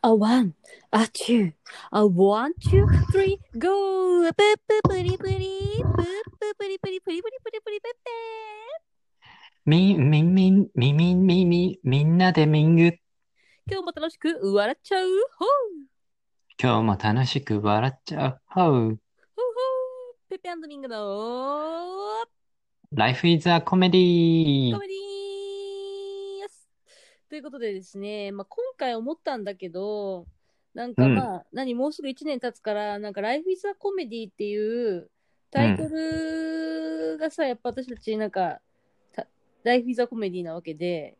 [0.00, 0.54] A one,
[0.92, 1.52] a two,
[1.90, 4.30] a one, two, three, go!
[4.32, 5.38] プッププリプリ、
[5.82, 6.04] プッ
[6.38, 7.92] ププリプリプリプリプリプリプッ
[9.66, 12.92] み、み、み、み、み、み、み、みんなでミング。
[12.92, 13.00] ペ
[13.70, 15.48] 今日も楽しく笑っちゃうほう
[16.62, 18.40] 今日も楽しく笑っちゃう。
[18.46, 18.66] ほう。
[18.66, 18.96] ほうほう
[20.28, 22.24] ペッペミングの
[22.94, 23.64] Life is a comedy.
[23.64, 25.17] コメディーす
[27.28, 30.26] ということでですね、まあ、今回思ったんだけど、
[30.74, 35.10] なんかうんまあ、何、もうすぐ1年経つから、なんか Life is a Comedy っていう
[35.50, 38.60] タイトルがさ、やっぱ私たちなんか、
[39.12, 39.26] た
[39.64, 41.16] Life is a Comedy なわけで、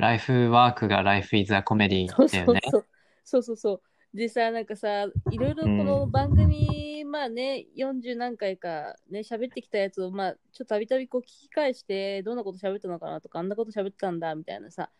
[0.00, 2.60] ライフワークが Life is a comedy だよね。
[2.70, 2.86] そうそう。
[3.22, 3.82] そうそうそう。
[4.16, 14.90] でさ、なんかさ、いろいろこの番組、まあね、40何回かね、喋ってきたやつを、まあ、ちょっとたびたびこう聞き返して、どんなこと喋ったのかなとか、あんなこと喋ってたんだ、みたいなさ。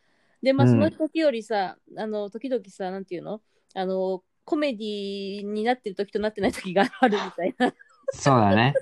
[0.42, 3.42] で、まあ、うんその時よりさ、あの、時々さ、なんていうの？
[3.74, 7.72] あの、コメディになってる時となってない時があるみたいな。
[8.12, 8.74] そうだね。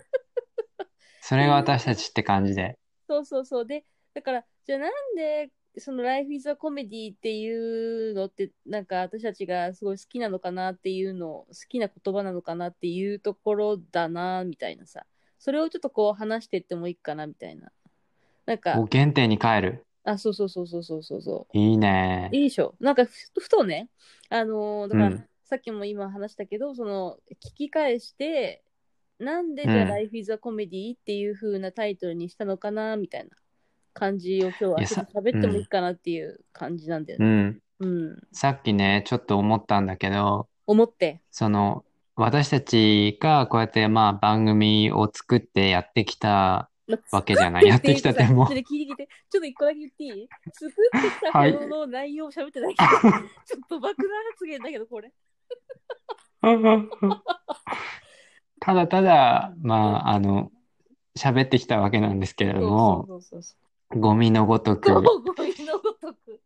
[1.21, 2.79] それが私たちって感じで。
[3.07, 3.67] そうそうそう。
[3.67, 15.05] で、だから、じゃあなんで、その Life is a Comedy っていうのって、なんか私たちがすごい好きなのかなっていうの、好きな言葉なのかなっていうところだな、みたいなさ。
[15.39, 17.71] それをちょっとこう話していってもいいかな、みたいな。
[18.47, 19.85] なんおか、原点に帰る。
[20.11, 21.79] あ、そうそうそうそうそうそうそいいう。
[21.79, 22.31] ね。
[22.33, 22.75] いいでしょ。
[22.81, 23.89] なんかふ、ふとね、
[24.31, 28.63] あのーだから、うんさっきも今話したけど、その、聞き返して、
[29.19, 33.31] なんでじゃあうん Life is a Comedy っていう風なタイトルにしたのかな、みたいな
[33.95, 37.27] 感じを今日はちょっと喋ってもいいかなっていう感じなんだよね。
[37.27, 37.63] うん。
[37.81, 38.23] うん。
[38.31, 41.23] さっきね、ちょっと思ったんだけど、思って。
[41.31, 41.83] その、
[42.15, 46.69] 私たちがこうやってまあ番組を作ってやってきたま
[47.13, 47.67] わけじゃない。
[47.67, 49.09] やってきたってもちょっと聞いて聞いて。
[49.31, 50.75] ちょっと一個だけ言っていい作って
[51.09, 52.91] きたはいほどの内容を喋ってないけど、
[53.45, 55.13] ちょっと爆弾発言だけど、これ。
[58.61, 60.51] ただただ、まあ、あの、
[61.17, 63.21] 喋ってきたわけなんですけれども。
[63.91, 65.07] ゴミのごとく、ゴミ
[65.65, 66.41] のごとく。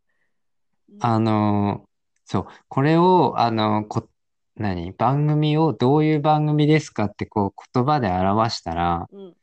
[1.01, 1.85] あの、
[2.25, 4.09] そう、これを、あの、こ、
[4.57, 9.35] 何、番組をどういう番組ですかってこう言葉で表したら、うん。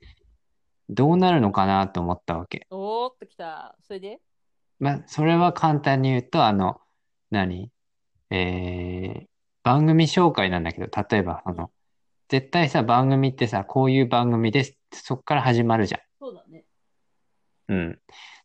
[0.89, 2.65] どうなるのかなと思ったわけ。
[2.71, 3.75] おーっときた。
[3.81, 4.19] それで？
[4.79, 6.81] まあ、それは簡単に言うと、あの、
[7.29, 7.71] 何？
[8.31, 9.27] えー、
[9.63, 11.71] 番組紹介なんだけど、例えば、あの、
[12.27, 16.01] 絶対さ、番組ってさ、こういう番組ですって、そっから始まるじゃん。
[16.19, 16.65] そうだね。
[17.67, 17.99] うん。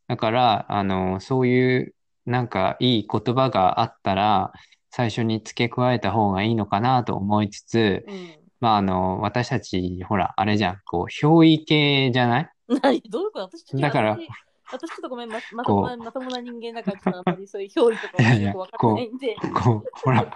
[0.08, 1.94] だから、あの、そういう、
[2.26, 4.52] なんか、いい言葉があったら、
[4.90, 8.43] 最初に付け加えた方がいいのかなと思いつつ、うん。
[8.64, 12.50] まあ、あの、私たち、ほら、あれじゃん、こう、表意系じゃない？
[12.68, 13.02] 何？
[13.10, 13.58] どういうこと？
[13.58, 14.26] 私だから私
[14.72, 19.36] 私ちょっとごめん、ままとこうもなまともな人間だから、ちょっとあんまりそういう表意とかいやいやよくわからないんで。
[19.62, 20.34] こう、ほら、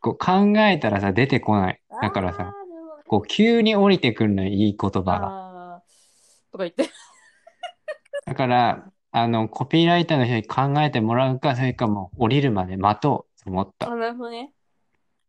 [0.00, 1.80] こう、考えたらさ、出てこない。
[2.02, 5.20] だからさ、あーなるほどねこう、急に降りてくるのよ、いい言葉が。
[5.22, 6.90] あーとか言って。
[8.26, 14.52] だから、あの、コピーライターの人に考えてもらうか、それかもう降りるまで待とうと思ったっあ、なるほどね。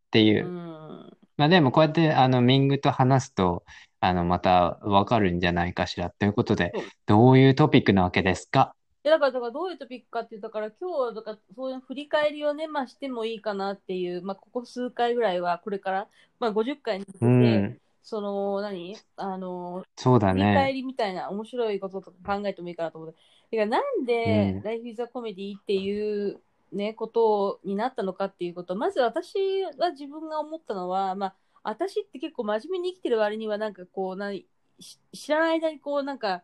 [0.10, 0.50] ていうう。
[0.50, 1.18] ん。
[1.38, 3.64] まあでもこうやってあのミングと話すと
[4.00, 8.74] あのまたわかるんじゃないかしらということでそうどういうトピックなわけですか？
[9.06, 16.08] いやだから、だからどういうトピックかっていうだから今日はだからそういう振り返りをね、まあしてもいいかなっていう、まあここ数回ぐらいはこれから、
[16.40, 17.78] まあ50回に向けて、うん。
[18.02, 18.96] その、何？
[19.18, 23.58] あの、そうだ振り返ねりみたいな面白いこととか考えてもいいかなと思って。
[23.58, 24.64] だからなんで、うん。
[24.64, 26.40] Life is a Comedy っていう
[26.74, 34.46] ね、ことになったのかっていうこと、まず私は自分が思ったのは、まあ、私って結構真面目に生きてる割には、なんかこう、何、
[34.80, 36.44] し知らない間にこう、なんか、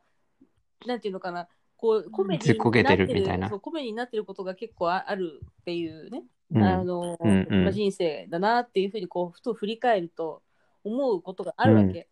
[0.85, 3.49] なんていうのかな、こう、コメディになってみたいな。
[3.49, 6.63] そうコメディになってることが結構ああるっていうね、うん。
[6.63, 7.63] あの、うんうん。
[7.63, 10.41] まあ、人生だなっていうふうにこう、ふと振り返ると
[10.83, 12.07] 思うことがあるわけ。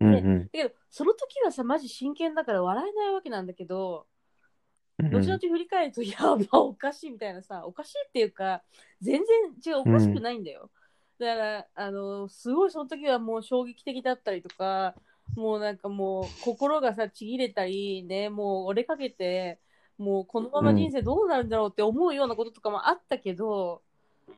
[0.00, 0.14] うん。
[0.14, 4.13] うんだけど、その時はさ、マジ真剣だから笑えないわけなんだけど、うん
[4.98, 6.18] 後々振り返ると、や
[6.50, 8.62] ば、おかしいみたいなさ、おかしいっていうか、
[9.00, 10.70] 全然違う、おかしくないんだよ。
[11.18, 14.94] だから、あの、すごいその時はもう衝撃的だったりとか、
[15.36, 19.58] もうなんかもう心がさ、ちぎれたり、ね、もう折れかけて、
[19.98, 23.82] もうこのまま人生どうなるんだろうって思うようなこととかもあったけど、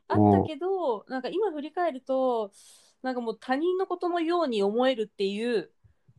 [0.07, 2.51] あったけど、なんか今振り返ると、
[3.03, 5.71] なんかもう他人のことのように思えるっていう、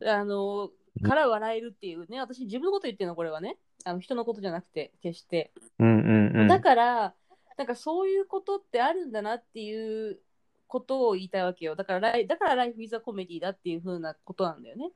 [0.05, 0.71] あの、
[1.03, 3.57] から笑えるっていうね、私自分のこと言ってるの、これはね。
[3.85, 5.51] あの人のことじゃなくて、決して。
[5.79, 7.15] うんうんうんだから、
[7.57, 10.19] なんかそういうことってあるんだなっていう
[10.67, 11.75] ことを言いたいわけよ。
[11.75, 14.91] だから、ライだからライフイズアコメディだっていう風なことなんだよね。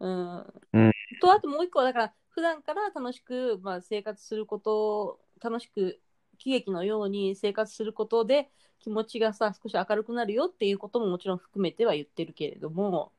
[0.00, 0.36] うん。
[0.38, 0.42] う
[0.88, 6.00] んと、あともう一個は、だから、普段から楽しく、まあ、生活することを楽しく
[6.38, 13.12] 喜劇のように生活することで気持ちがさ少し明るくなるよっていうことももちろん含めては言ってるけれども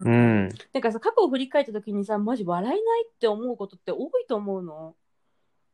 [0.00, 0.48] うん。
[0.72, 4.94] なんかさ過去を振り返った時にさマジ笑えないって思うことって多いと思うの。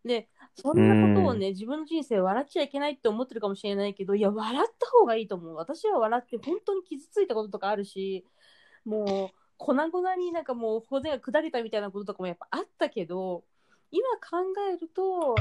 [0.05, 8.25] でそんなことをね、自分の人生笑っちゃいけないって思ってるかもしれないけどいや笑った方がいいと思う私は笑って本当に傷ついたこととかあるし
[8.85, 13.44] もう粉々になんかもう骨が砕けたみたいなこととかもやっぱあったけど
[13.91, 15.35] 今考えると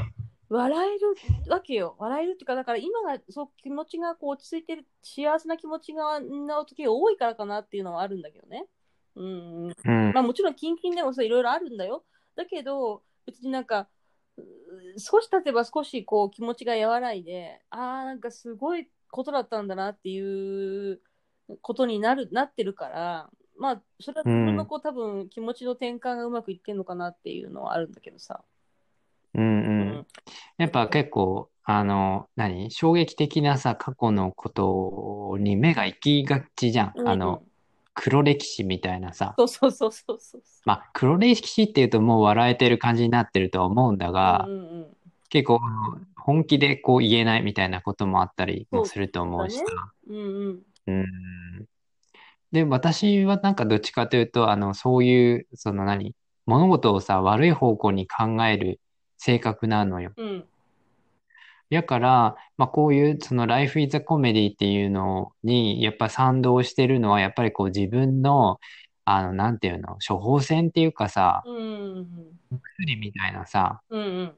[0.48, 8.66] 笑えるわけよ笑えるっていうかだから今がそう気持ちがこう落ち着いてる幸せな気持ちがな時が多いからかなっていうのはあるんだけどね。
[9.16, 12.04] うん、うんまあもちろんキンキンでもさいろいろあるんだよ。
[12.36, 13.88] だけど別になんか
[14.36, 14.42] う
[14.98, 21.00] 少し経てば少しこう気持ちが和らいでああなんかすごいことだったんだなっていう
[21.62, 28.42] ことになるなってるからまあそれは自分のこう、多分気持ちの転換がうまくいってんのかなっていうのはあるんだけどさ。
[29.34, 29.46] うんう。
[29.46, 29.50] う
[30.00, 30.06] ん
[30.56, 32.70] やっぱ結構、あの、何？
[32.70, 36.92] 衝撃的なさ、過去のことに目が行きがちじゃん。
[36.96, 37.42] うんあの、
[37.94, 39.34] 黒歴史みたいなさ。
[39.36, 40.42] そうそうそうそうそう。
[40.64, 44.86] まあ、黒歴史っていうともう笑えてる感じになってるとは思うんだがう、んうんうん
[45.30, 45.60] 結構
[46.16, 49.64] 本気でこう言えないみたいなこともあったりもすると思うしさ。
[50.08, 50.20] うんう
[50.50, 51.06] んうん。
[52.52, 56.14] で、私はなんかどっちかというと、あの、そういう、その何？
[56.46, 58.80] 物事をさ、悪い方向に考える
[59.24, 60.12] 性格なのよ。
[60.18, 60.44] うん。
[61.70, 68.60] やから、まあ、こういう、その Life is a Comedy っていうのに、やっぱ賛同してるのは、やっぱりこう自分の、
[69.06, 71.56] あの、なんていうの、処方箋っていうかさ、うん。
[71.56, 74.34] うん薬みたいなさ、うんうん。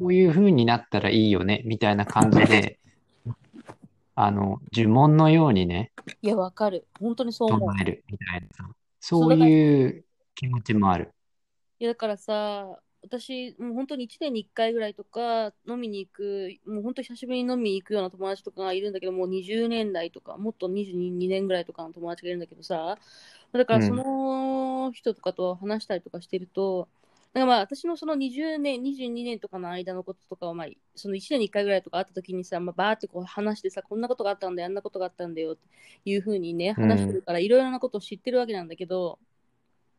[0.00, 2.80] こういう風になったらいいよね、みたいな感じで、
[4.16, 6.88] あの、呪文のようにね、いやわかる。
[6.98, 7.76] 本当にそう思う。
[7.76, 8.68] 唱えるみたいなさ、
[8.98, 10.04] そういう
[10.34, 11.12] 気持ちもある。
[11.78, 22.98] いやだからさ私もう本当に1年に1回ぐらいとか飲みに行くもう本当久しぶりに飲みに行くような友達とかがいるんだけどもう20年代とかもっと22年ぐらいとかの友達がいるんだけどさ
[23.52, 26.88] だからその人とかと話したりとかしてると、
[27.34, 30.66] なんかまあ私のその20年22年とかの間のこととかはまあ
[30.96, 35.60] その1年に1回ぐらいとか会った時にさ、まあ、バーってこう話してさこんなことがあったんだよあんなことがあったんだよって
[36.04, 39.18] いうふうにね話してるからいろいろなことを知ってるわけなんだけど、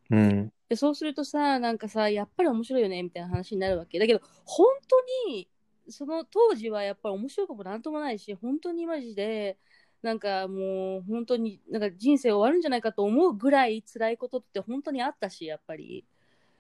[0.10, 0.52] うん。
[0.70, 4.00] で、そうするとさ、なんかさ、やっぱり面白いよね、みたいな話になるわけ。
[4.00, 5.48] だけど、本当に、
[5.90, 9.58] その当時はやっぱり面白いこともなんともないし、本当にマジで、
[10.02, 16.06] なんかもう、本当に、なんか人生終わるんじゃないかと思うぐらい辛いことって本当にあったし、やっぱり。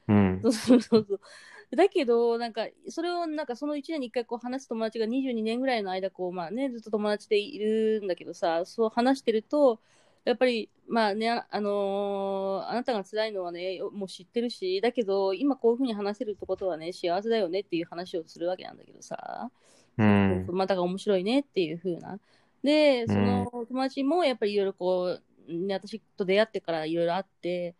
[0.07, 0.49] うんそ。
[0.49, 1.75] うそうそうそう。
[1.75, 9.79] だけど、なんか、それを、なんか、その1年に1回こう話す友達が22年ぐらいの間、こう、まあね、ずっと友達でいるんだけどさ、そう話してると、
[10.25, 19.49] やっぱり、まあね、ああのーあなたが辛いのはね、もう知ってるし、だけど、今こういうふうに話せるってことはね、幸せだよねっていう話をするわけなんだけどさ、
[19.97, 20.47] うん。
[20.51, 22.19] まあ、だから面白いねっていうふうな。
[22.63, 27.75] で、その友達もやっぱりいろいろこう、ね、私と出会ってからいろいろあって、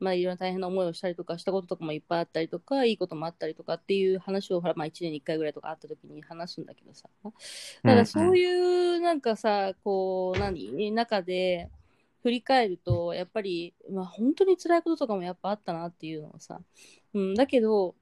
[0.00, 7.08] まあいろんな大変な思いをしたりとかしたこととかもいっぱいあったりとか、いいこともあったりとかっていう話をほら、まあ1年に1回ぐらいとかあった時に話すんだけどさ。
[7.24, 8.44] だからそうい
[8.96, 10.92] うなんかさ、こう、何？
[10.92, 11.68] 中で
[12.22, 16.60] 振り返ると、やっぱり、まあ本当に辛いこととかもやっぱあったなっていうのはさ。
[17.14, 17.94] うん、だけど、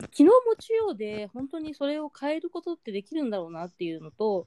[0.00, 4.46] 昨日持ちようで本当にそれを変えることってできるんだろうなっていうのと、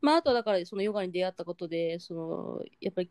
[0.00, 3.10] まあ、あとはだからそのヨガに出会ったことでそのやっぱり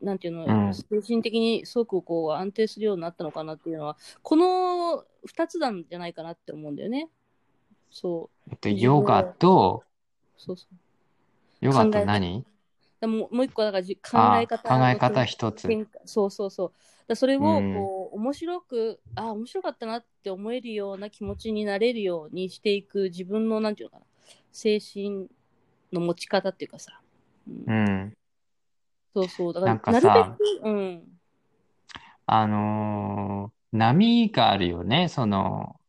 [0.00, 0.74] なんていうの、うん。
[0.74, 7.08] 精神的にすごくこう安定するようになったのかなっていうのはこの2つなんじゃないかなって思うんだよね。
[7.90, 8.50] そう。
[8.50, 9.84] えっと、ヨガと、
[10.36, 10.74] そうそう。
[11.60, 12.44] ヨガと何？
[13.00, 15.68] でももう一個はだからじ考あえ方考え方一つ。
[16.06, 16.72] そうそうそう。
[17.06, 24.06] だそれをうんこう、面白く、あ面白かったなって思えるような気持ちになれるようにしていく自分の、なんていうのかな、
[24.52, 25.28] 精神
[25.92, 27.00] の持ち方っていうかさ。
[27.48, 28.14] うんうん。
[29.14, 29.52] そうそう。
[29.54, 30.30] だから、なんかなさるべく、
[30.62, 31.18] うん。
[32.26, 35.80] あのー波があるよね、その、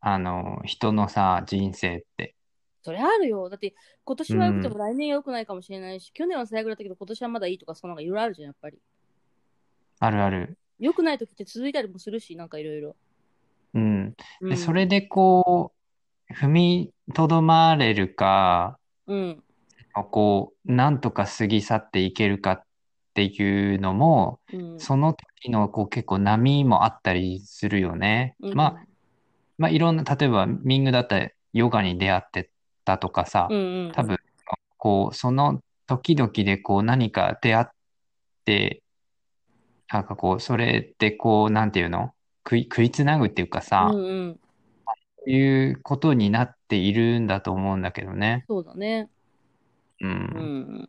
[0.00, 2.36] あのー人のさ、人生って。
[2.84, 3.48] それあるよ。
[3.48, 3.74] だって、
[4.04, 8.78] 今年は良くても来年は良くないかもしれないし、去年は最悪だったけど、今年はまだいいとか、そのなんかいろいろあるじゃん、やっぱり。
[10.00, 10.58] あるある。
[10.78, 12.94] 良くない時って続いたりもするし、なんかいろいろ。
[13.72, 14.10] うん。
[14.10, 14.56] で、うん。
[14.58, 15.72] それでこ
[16.28, 19.42] う、踏みとどまれるか、うん。
[20.10, 22.64] こう、なんとか過ぎ去っていけるかっ
[23.14, 24.78] ていうのも、うん。
[24.78, 28.36] その時のこう結構波もあったりするよね。
[28.42, 28.84] うんまあ、
[29.56, 32.50] まあいろんな、例えばミングだったらヨガに出会って
[32.84, 33.92] たとかさう、んうん。
[33.92, 34.18] 多分、
[34.76, 37.66] こう、その時々でこう何か出会っ
[38.44, 38.82] て、
[39.92, 42.12] なんかこう、それでこう、なんていうの？
[42.46, 44.40] 食い、食いつなぐっていうかさ、うんうん。
[45.26, 48.44] いうことになっているんだと思うんだけどね。
[48.48, 49.08] そうだね。
[50.00, 50.06] う。
[50.06, 50.88] うんん。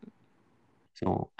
[0.94, 1.32] そ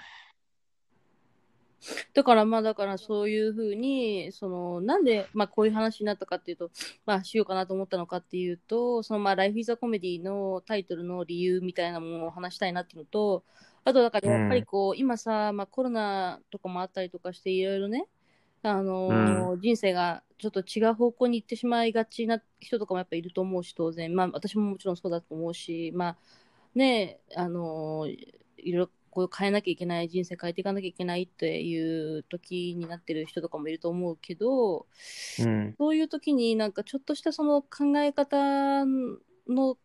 [2.14, 6.70] だからまあだからそういうふうにそのなんでまあこういう話になったかっていうと
[7.04, 13.44] まあしようかなと思ったのかっていうとそのまあ「Life is a Comedy」のタイトルの理由みたいなものを話したいなっていうのと
[13.86, 18.08] あとだからやっぱりこう、今さ、まあ、コロナとかもあったりとかしていろいろね
[18.62, 24.14] あのー人生がちょっと違う方向に行ってしまいがちな人とかもやっぱいると思うし当然。
[24.14, 26.16] まあ私ももちろんそうだと思うしまあ
[26.74, 28.10] ねあのー
[28.58, 34.84] いろいろこう変えなきゃいけない人生変えていかなきゃいけないっていう時になってる人とかもいると思うけどう。
[35.42, 35.74] うん。
[35.78, 39.78] そういう時になんかちょっとしたその考え方の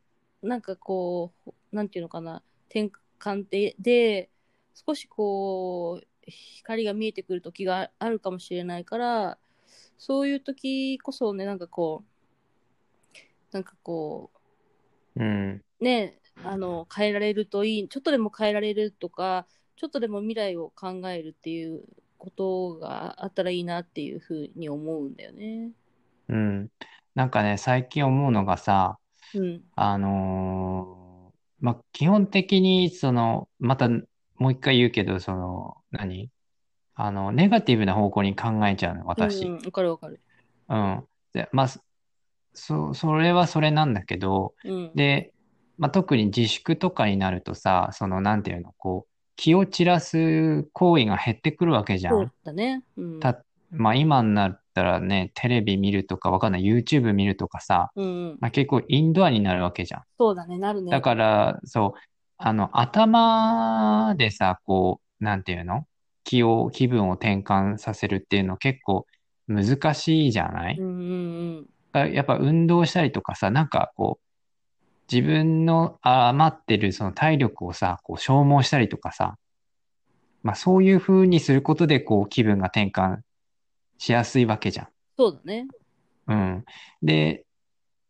[0.43, 4.29] なんかこうなんていうのかな転換でで
[4.85, 9.37] 少しこう光が見えてくる時があるかもしれないから
[9.97, 13.17] そういう時こそねなんかこう
[13.53, 14.29] なんかこ
[15.15, 15.61] ううん。
[15.79, 19.45] ねあの変えられるといいちょっとでも変えられるとか
[19.75, 21.83] ちょっとでも未来を考えるっていう
[22.17, 25.71] ことがあったらいいなっていうふうに思うんだよね。
[26.29, 26.69] うん。
[27.15, 28.99] なんかね、最近思うのがさ、
[29.33, 29.63] うん。
[29.75, 36.29] あのーまあ、基本的に、その、また、もう一回言うけど、その、何？
[36.95, 39.45] あの、ネガティブな方向に考えちゃうの、私。
[39.45, 40.21] うん、わかるわかる。
[40.69, 41.03] うん。
[41.33, 41.67] で、まあ、
[42.53, 44.91] そ、それはそれなんだけど、うん。
[44.95, 45.33] で、
[45.81, 52.11] まあ、特に自粛とかになるとさ、その、なんていうの、こう、気を散らす行為が減ってくるわけじゃ。
[52.11, 52.83] そうんだね。
[52.97, 53.19] うん。
[53.19, 58.37] た、まあ、今になったらね、テレビ見るとか、わかんない、YouTube 見るとかさ、うんうん。
[58.39, 60.03] まあ、結構インドアになるわけじゃん。
[60.19, 60.91] そうだね、なるね。
[60.91, 61.99] だから、そう、
[62.37, 65.85] あの、頭でさ、こう、なんていうの
[66.23, 69.07] 気を、気分を転換させるっていうの結構
[69.47, 70.77] 難しいじゃない？
[70.77, 70.89] うんう
[71.61, 74.25] んあやっぱ運動したりとかさ、なんかこう、
[75.11, 79.35] 自分の余ってるその体力をさ、こう消耗したりとかさ、
[80.43, 83.17] まあそういう風にすることでこう気分が転換
[83.97, 84.87] しやすいわけじゃん。
[85.17, 85.67] そうだね。
[86.27, 86.65] うん。
[87.03, 87.45] で、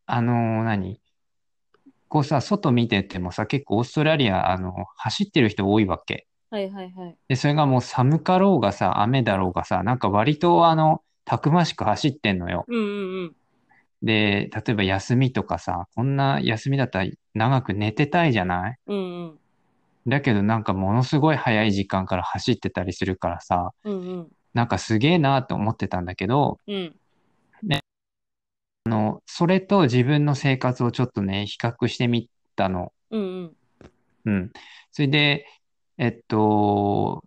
[0.05, 1.01] あのー何？
[2.07, 6.27] こうさ、外見ててもさ、結構オーストラリア、あの、走ってる人多いわけ。
[6.49, 7.17] はいはいはい。
[7.29, 12.65] で、それがもう寒かろうがさ、雨だろうがさ、なんか割とあの、たくましく走ってんのよ。
[12.67, 13.35] うんうんうん。
[14.01, 18.75] で、例えば休みとかさ、こんな休みだったら長く寝てたいじゃない？
[18.87, 19.39] うんうん。
[20.07, 24.27] だけどなんかものすごい早い時間から走ってたりするからさ、うんうん。
[24.53, 26.95] なんかすげえなと思ってたんだけど、うん。
[28.85, 32.91] あの、それと自分の生活をちょっとね、比較してみたの。
[33.11, 33.55] うんうん。
[34.25, 34.51] うん。
[34.91, 35.45] それで、
[35.99, 37.23] えっと、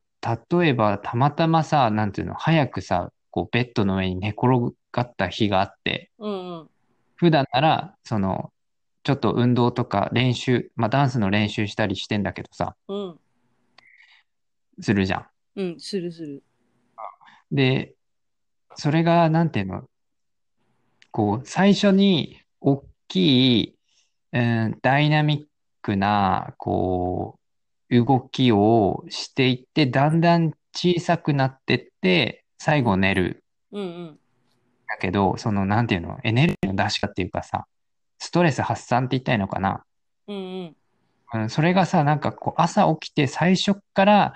[0.51, 6.71] 例えばたまたまさ、なんていうの、早くさ、こうベッドの上に寝転がった日があって、うんうん。
[7.17, 8.53] 普段なら、その、
[9.03, 13.19] ちょっと運動とか練習、まあダンスの練習したりしてんだけどさ、うん。
[14.81, 15.27] するじゃん。
[15.57, 15.81] うん。
[15.81, 16.43] するする。
[17.51, 17.95] で、
[18.77, 19.85] それが、なんていうの、
[21.11, 23.77] こう、最初に大きい、
[24.33, 25.47] うん、ダイナミッ
[25.83, 27.39] クな、こ
[27.91, 33.45] う、動きをしていって、だんだん小さくなってって、最後寝る。
[33.73, 34.19] うんうん。
[34.95, 37.67] だけど、その、なんていうの、エネルギーの出し方っていうかさ、
[38.21, 39.83] ストレス発散って言ったらいいのかな？
[40.29, 40.77] うんうん。
[41.35, 44.35] うん、それがさ、なんかこう、朝起きて最初っから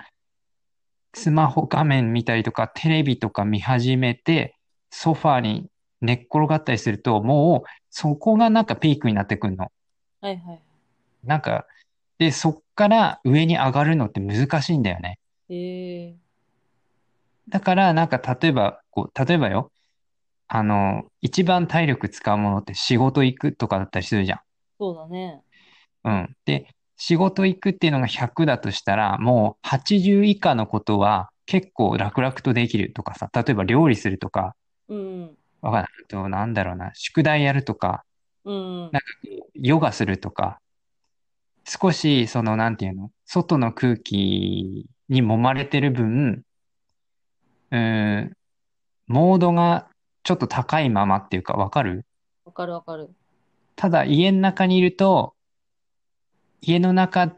[1.13, 4.57] スマホ画面見たりとか、テレビとか見始めて、
[4.91, 5.67] ソファーに
[6.01, 9.71] 寝っ転がったりすると、もうそこがなんかピークになってくるの。
[10.19, 10.61] はいはい。
[11.23, 11.65] なんか、
[12.17, 15.19] で、そっから上に上がるのって難しいんだよね。
[15.49, 16.15] ええ
[17.47, 19.71] だから、なんか例えば、こう、例えばよ、
[20.49, 24.39] あの、一番体力使うものって仕事行くとかだったりするじゃん。
[24.79, 25.43] そうだね。
[26.03, 26.35] うん。
[26.45, 34.55] で、仕事行くっていうのが100だとしたら、もう80以下のことは結構楽々とできるとかさ、例えば料理するとか、
[34.87, 35.37] うんうん。
[35.61, 35.91] わかんない。
[36.05, 38.03] あと、なんだろうな、宿題やるとか、
[38.43, 38.81] うんうん。
[38.81, 38.99] なんか
[39.53, 40.59] ヨガするとか、
[41.65, 46.43] 少し、その、なんていうの、外の空気に揉まれてる分、
[47.71, 48.33] うーん、
[49.07, 49.88] モードが
[50.23, 52.05] ちょっと高いままっていうか、わかる？
[52.45, 53.09] わかるわかる。
[53.75, 55.33] ただ家の中にいると、
[56.61, 57.35] 家の中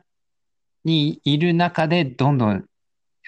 [0.83, 2.67] にいる中でどんどん、う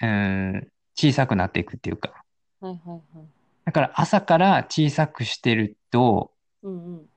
[0.02, 2.24] ーん、小さくなっていくっていうか。
[2.60, 3.26] はいはいはい。
[3.64, 6.32] だから朝から小さくしてると、
[6.62, 7.08] うんうん。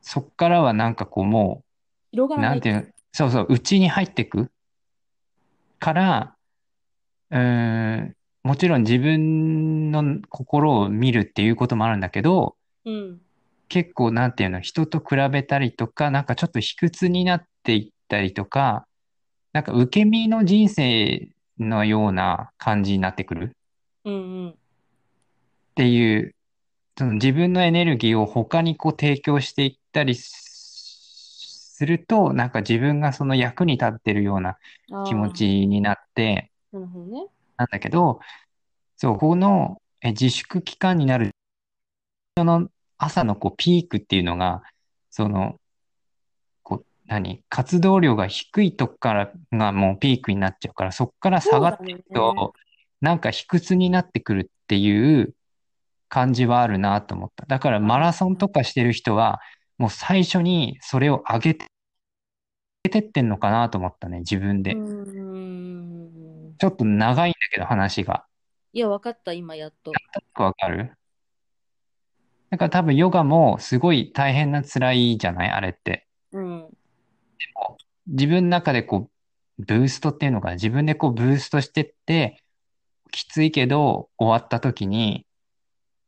[0.00, 1.64] そっからはなんかこうもう、
[2.12, 2.50] 広がらない。
[2.52, 2.82] なんていうの、
[3.12, 4.50] そうそう、内に入っていく
[5.78, 6.36] から、
[7.30, 13.20] うーん、もちろん自分の心を見るっていうこともあるんだけど、うん。
[13.68, 18.86] 結構なんていうの、人と比べたりとか、なんかちょっと卑屈になっていったりとか、
[19.54, 23.56] なんか受け身の人生のような感じになってくる
[24.04, 24.50] うんうん。
[24.50, 24.54] っ
[25.74, 26.34] ていう、
[26.98, 30.44] その自分のエネルギーを他にこう提供していったりす
[31.76, 34.58] すると、なんか自分がその役に立ってるような
[35.06, 37.26] 気持ちになって、なるほどね。
[37.56, 38.20] なんだけど、
[38.96, 41.30] そう、このえ自粛期間になる、
[42.36, 42.68] その
[42.98, 44.62] 朝のこうピークっていうのが、
[45.10, 45.56] その、
[46.62, 52.52] こう、何、活動量が低いとこからがもうピークになっちゃうから、そこから下がっていくそうだねと、
[53.00, 55.34] なんか卑屈になってくるっていう
[56.10, 57.46] 感じはあるなと思った。
[57.46, 59.40] だからマラソンとかしてる人は、
[59.78, 61.66] もう最初にそれを上げて、
[62.84, 65.20] 上げてってんのかなと思ったね、自分でう。
[65.20, 65.23] ん。
[66.64, 68.24] ちょっと長いんだけど、話が。
[68.72, 69.92] いや、わかった、今やっと。
[70.42, 70.92] わかる？
[72.48, 75.50] だから多分ヨガもすごい大変な辛いじゃない？
[75.50, 76.06] あれって。
[76.32, 76.68] うん。
[78.06, 79.10] 自分の中でこ
[79.58, 80.54] う、ブーストっていうのかな？
[80.54, 82.42] 自分でこうブーストしてって、
[83.10, 85.26] きついけど終わった時に、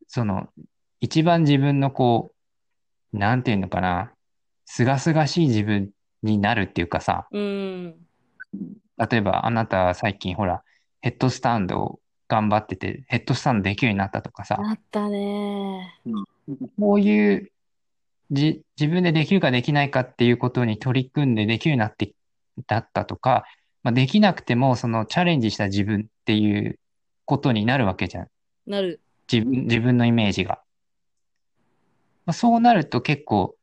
[0.07, 0.49] その、
[1.03, 2.33] 一番自分のこ
[3.13, 4.11] う、なんていうのかな、
[4.65, 5.91] すがすがしい自分
[6.23, 7.95] になるっていうかさ、うん。
[8.99, 10.63] 例えばあなた最近ほら、
[11.01, 15.95] ヘッドスタンドを頑張ってて、ヘッドスタンドできるようになったとかさ、なったね。
[16.79, 17.51] こういう
[18.31, 22.13] じ、自分でできるかできないかっていうことに取り組んでできるようになって、
[22.67, 23.45] だったとか、
[23.83, 26.79] まあ、できなくてもそのチャレンジした自分っていう
[27.25, 28.29] ことになるわけじゃん。
[28.67, 29.01] なる。
[29.31, 30.61] 自分、自分のイメージが。
[32.25, 33.55] まあ、そうなると結構、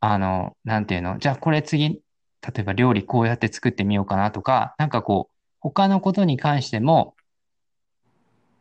[0.00, 2.00] あの、なんていうの、じゃあこれ次、
[2.42, 7.14] 例えば料理こうやって作ってみようかなとか、なんかこう、他のことに関しても、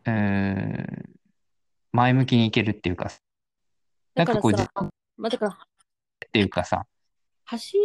[0.06, 1.10] うーん、
[1.92, 3.10] 前向きにいけるっていうか、
[4.16, 4.52] なんかこう、
[5.18, 5.58] まあ、だから、っ
[6.32, 6.86] ていうかさ、
[7.46, 7.78] 走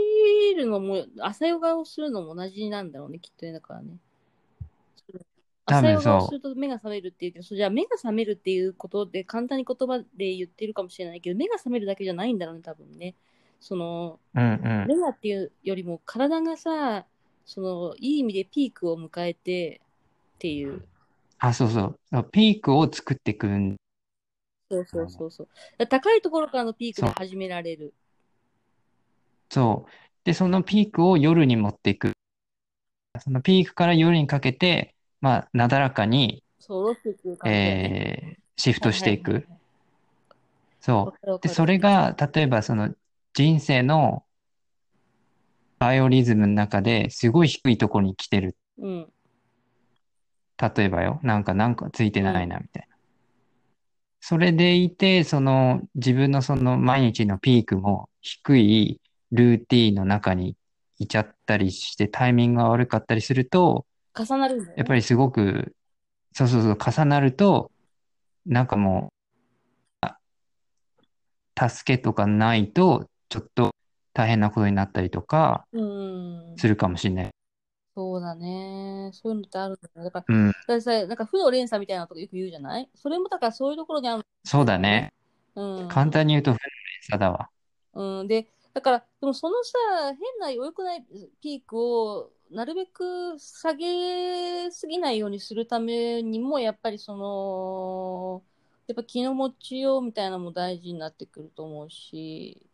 [0.57, 3.97] るのも、朝ヨガをするのも同じなんだろうね、きっとね、だからね。
[5.64, 13.14] 朝ヨガをすると目が覚めるっていうけど、そうじゃあ目が覚めるっていうことで簡単に言葉で言ってるかもしれないけど、目が覚めるだけじゃないんだろうね、多分ね。
[13.61, 14.87] その、うんうん。
[14.88, 17.05] 目がっていうよりも体がさ、
[17.45, 19.81] その、いい意味でピークを迎えて
[20.37, 20.85] っていう。
[21.38, 22.31] あ、そうそう。
[22.31, 23.77] ピークを作っていくん。
[24.71, 25.45] そうそうそうそ
[25.79, 25.87] う。
[25.87, 27.95] 高いところからのピークで始められる。
[29.51, 29.90] そう。
[30.25, 32.12] で、そのピークを夜に持っていく。
[33.21, 36.97] そのピークから夜にかけて、まあ、なだらかに、そう。
[37.47, 39.33] えーシフトしていく。
[39.33, 39.61] はいはいはいはい
[40.87, 41.38] そう。
[41.42, 42.95] で、それが、例えばその
[43.37, 44.25] 人生の
[45.79, 48.57] バイオリズムの中ですごい低いところに来てる。
[48.79, 49.12] うん。
[50.57, 52.96] 例えばよ、なんか、なんかついてないな、みたいな。
[54.20, 60.57] それでいて、その自分のその毎日のピークも低いルーティーンの中に
[60.99, 63.85] いちゃったりしてタイミングが悪かったりすると、
[64.18, 64.72] 重なるね。
[64.79, 65.77] やっぱりすごく、
[66.33, 67.70] そうそうそう、重なると、
[68.46, 69.12] なんかも
[70.03, 73.75] う、あ助けとかないと、ちょっと
[74.12, 76.55] 大変なことになったりとかうん。
[76.57, 77.31] するかもしれない。
[77.95, 79.11] そうだね。
[79.15, 80.05] そういうのってあるんだよね。
[80.05, 82.89] だから、うん、なんか負の連鎖みたいなのとかよく言うじゃない？
[82.95, 84.23] それもだからそういうところにある。
[84.45, 85.12] そうだね。
[85.55, 85.89] うん。
[85.89, 87.49] 簡単に言うと、負の連鎖だわ。
[87.95, 88.29] うん。
[88.29, 91.07] で、だから、でもそのさ、変な良くない
[91.41, 98.43] ピークをなるべく下げすぎないようにするためにも、やっぱりその、
[98.87, 102.65] やっぱ気の持ちようみたいなのも大事になってくると思うし、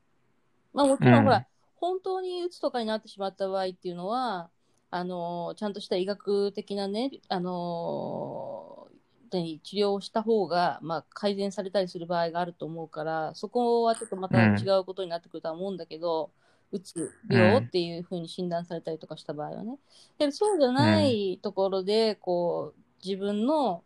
[0.73, 1.47] まあもちろんほら、うん
[1.83, 4.51] 本当にうつとかになってしまった場合っていうのは、
[4.93, 8.89] あの、ちゃんとした医学的なね、あの、
[9.33, 16.31] 何治療をした方が、まあ、改善されたりする場合があると思うから、そこはちょっとまた違うことになってくるとは思うんだけど、
[16.71, 19.79] うつ病っていうふうに診断されたりとかした場合はね。
[20.19, 23.83] でそうじゃないところで、こう、自分の、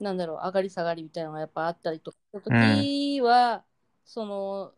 [0.00, 3.62] なんだろう、上がり下がりみたいなのがやっぱあったりとかした時は、
[4.06, 4.72] その、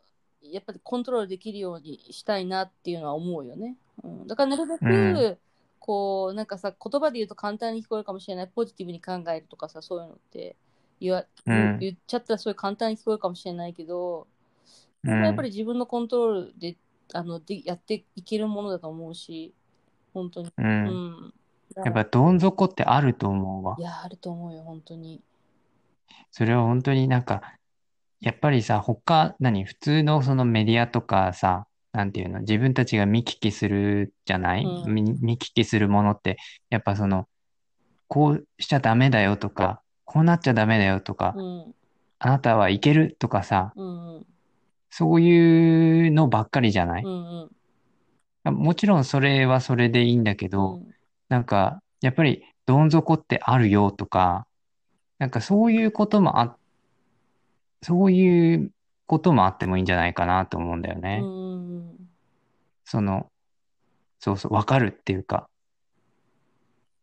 [0.50, 3.76] やっぱりコントロールできるようにしたいなっていうのは思うよね。
[4.02, 4.88] うん、だからなるべく、う
[5.30, 5.38] ん
[5.84, 10.54] こう、なんかさ、言葉で言うと簡単に聞こえるかもしれない、ポジティブに考えるとかさ、そういうのって
[11.00, 14.28] 言わ、うん言っちゃったらすごい簡単に聞こえるかもしれないけど、
[15.04, 16.76] うんやっぱり自分のコントロールで
[17.12, 19.52] あのでやっていけるものだと思うし、
[20.14, 20.48] 本当に。
[20.48, 20.52] う。
[20.58, 21.34] うんん。
[21.84, 23.82] やっぱどん底ってあると思うわい。
[23.82, 25.20] や、あると思うよ、本当に。
[26.30, 27.58] それは本当になんか、
[28.22, 36.38] やっぱりさ、他、何、普通のそのメディアとかさ、なんていうの、自分たちが見聞きするじゃない、うん見見聞きするものって、
[36.70, 37.26] やっぱその、
[38.06, 41.74] こうしちゃダメだよとか、こうなっちゃダメだよとか、うん。
[42.20, 44.26] あなたはいけるとかさ、うん。
[44.88, 47.50] そういうのばっかりじゃない、うん
[48.44, 50.94] もちろんそれはそれでいいんだけうど、ん。
[51.28, 54.46] なんか、やっぱり、どん底ってあるよとか、
[55.18, 56.56] なんかそういうこともあ、
[57.82, 58.70] そういう
[59.06, 61.20] こともあってもいいんじゃないかなと思うんだようね。
[61.20, 61.96] ん。
[62.84, 63.30] その、
[64.20, 65.48] そうそう、わかるっていうか、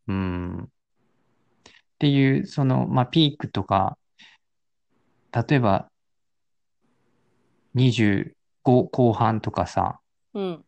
[0.08, 0.64] うん。
[0.64, 0.68] っ
[2.00, 3.98] ていう、その、まあ、ピークとか、
[5.32, 5.90] 例えば、
[7.76, 10.00] 25後半とかさ、
[10.34, 10.66] うん。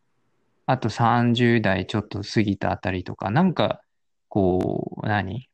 [0.66, 3.80] あと30代ちょっと過ぎたあたりとか、なんか、
[4.28, 5.48] こう、何？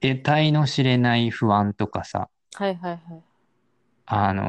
[0.00, 3.22] 得体の知れない不安とかさ、はいはいはい。
[4.06, 4.42] あの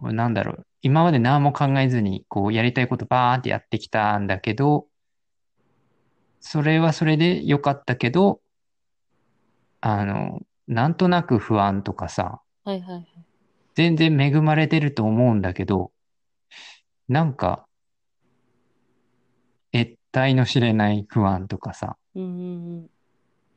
[0.00, 4.86] ーなんだろう、今まで何も考えずに、こう、やりたいことバーってやってきたんだけど、
[6.40, 8.40] それはそれで良かったけど、
[9.80, 13.06] あの、なんとなく不安とかさ、はいはいはい。
[13.74, 15.92] 全然恵まれてると思うんだけど、
[17.08, 17.66] なんか、
[19.72, 22.90] 得体の知れない不安とかさ、うんうんうん。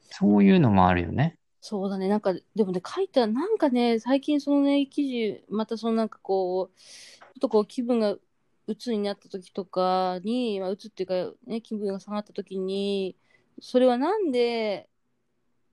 [0.10, 1.38] そういうのもあるよね。
[1.68, 2.08] そうだね。
[2.08, 8.18] なんか、でもね、書いた、なんかね、最近そのね、記事、またそのなんかこう、ちょっとこう気分が
[8.68, 13.16] 鬱になった時とかに、まあ、鬱っていうか、ね、気分が下がった時に、
[13.60, 14.88] それはなんで、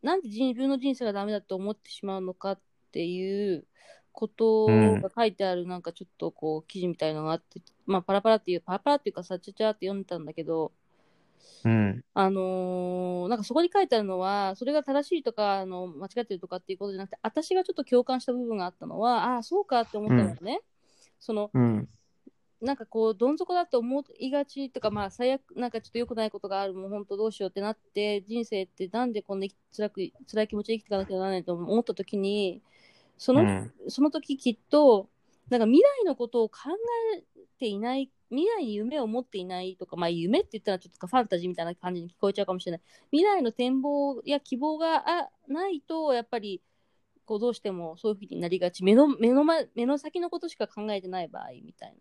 [0.03, 3.67] なんで自分の人生がダメだと思ってしまうのかっていう
[4.13, 10.73] ことが書いてある、なんかちょっとこう、記事みたいのがあって、まあ、パラパラっていう、パラパラっていうかさ、ちゃちゃって読んでたんだけど、
[11.65, 20.61] うん、あのーなんかそこに書いてあるのは、それが正しいとか、あの間違ってるとかっていうことじゃなくて、私がちょっと共感した部分があったのは、ああ、そうかって思ったのね。
[21.21, 21.89] その、うん、
[22.63, 30.01] なんかこう、どん底だって思いがちとか、まあ、最悪、なんかちょっと良くないことがある、もう本当どうしようってなって、人生ってなんでこんな辛く、
[30.31, 32.63] 辛い気持ちで生きていかなきゃならないと思ったときに、
[33.19, 35.09] その、うん、その時きっと、
[35.51, 36.71] なんか未来のことを考
[37.17, 37.23] え
[37.59, 42.81] ていない、未来に夢を持っていないとか、まあ夢って言ったらちょっとファンタジーみたいな感じに聞こえちゃうかもしれない。
[43.11, 46.63] 未来の展望や希望があないと、やっぱり、
[47.27, 48.83] こうどうしてもそういうふうになりがち。
[48.83, 51.95] 目の、目の前、目の先のことしか考えてない場合みたい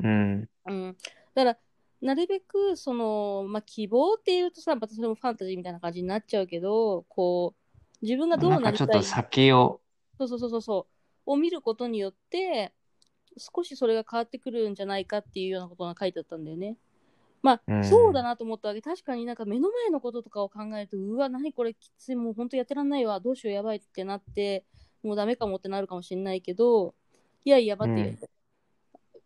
[0.00, 0.72] うん、な。
[0.72, 0.96] うん。
[1.34, 1.58] だから、
[2.02, 9.80] なるべく、その、まあ希望っていうとさ、またそれもファンタジーみたいな感じになっちゃうけど、こう、自分がどうなりたいかちょっと先を、
[10.18, 10.86] そうそうそうそ
[11.26, 11.32] う。
[11.32, 12.72] を見ることによって、
[13.38, 16.76] 少しそれが変わってくるんじゃないかっていうようなことが書いてあったんだよね。
[17.42, 18.82] まあ、うんそうだなと思ったわけ。
[18.82, 24.64] 確かになんか目の前のこととかを考えると、うわ、何これきつい、もう本当やってらんないわ、どうしよう、やばいってなって、
[25.02, 26.94] もうダメかもってなるかもしれないけど、
[27.44, 28.06] いやいや、待ってよ。
[28.08, 28.18] うん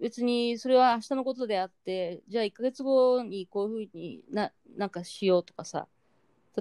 [0.01, 5.89] 別にそれは明日のことであって、じゃあ1ヶ月後にこういうふうにななんかしようとかさ、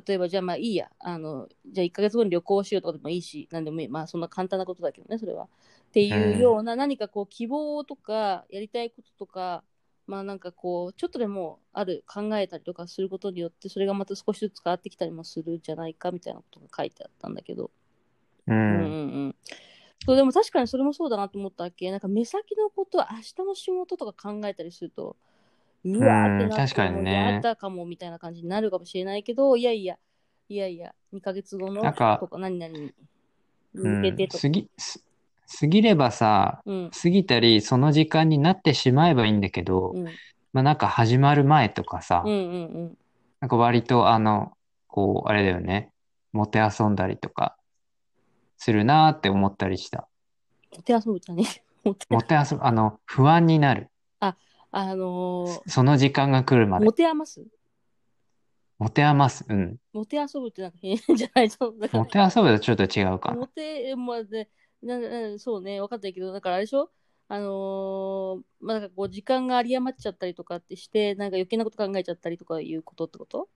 [0.07, 3.87] 例えばじゃあまあいいや、あの、じゃあ1ヶ月後に旅行しようとかでもいいし、なんでもいい。
[3.89, 5.47] まあそんな簡単なことだけどね、それは。
[5.95, 9.63] っていうような何かこう希望とかやりたいこととか、
[10.07, 17.71] まあなんかこう、ちょっとでもある考えたりとかすることによって、それがまた少しずつ変わってきたりもするんじゃないかみたいなことが書いてあったんだけど。
[18.47, 18.87] う、うんうんんう
[19.29, 19.35] ん。
[20.05, 21.89] そう、でも確かにそれもそうだなと思ったわけ。
[21.91, 25.15] なんか目先のこと、明日の仕事とか考えたりすると、
[25.85, 29.97] うわーってなって、もったかもみたいな感じになるかもしれないけど、いやいや、
[30.49, 31.83] いやいや、2ヶ月後の
[32.19, 32.93] とか何々に
[33.75, 34.41] うん向けてとか。
[34.41, 35.05] 過ぎ、す
[35.59, 36.91] 過ぎればさ、うん。
[36.91, 40.05] 過ぎたり、その時間になってしまえばいいんだけど、うん。
[40.53, 42.45] まあなんか始まる前とかさ、うんうんう
[42.85, 42.97] ん。
[43.41, 44.53] なんか割とあの、
[44.87, 45.91] こう、あれだよね、
[46.31, 47.57] もてあそんだりとか、
[48.57, 50.07] するなーって思ったりした。
[50.75, 51.43] もてあそぶじゃね？
[51.83, 53.89] もてもてあそ、あの、不安になる。
[54.77, 56.91] あのーその時間が来るまでも。
[56.91, 57.41] てあます？
[58.77, 59.45] もてあます。
[59.47, 59.77] うん。
[59.93, 61.49] もてあそぶってなんか変じゃない？
[61.49, 61.73] と。
[61.93, 63.47] もてあそぶとちょっと違うかモな。
[63.47, 64.49] テ、まあね、
[64.85, 66.91] ななそうね、分かったけど、だからあれでしょ？
[67.27, 73.49] あのーまあ、なんかこう、時間が有り余っちゃったりとかってして、なんか余計なこと考えちゃったりとかいうことってこと？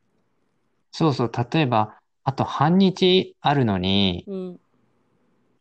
[0.91, 4.59] そうそう、例えば、あと半日あるのに、うん。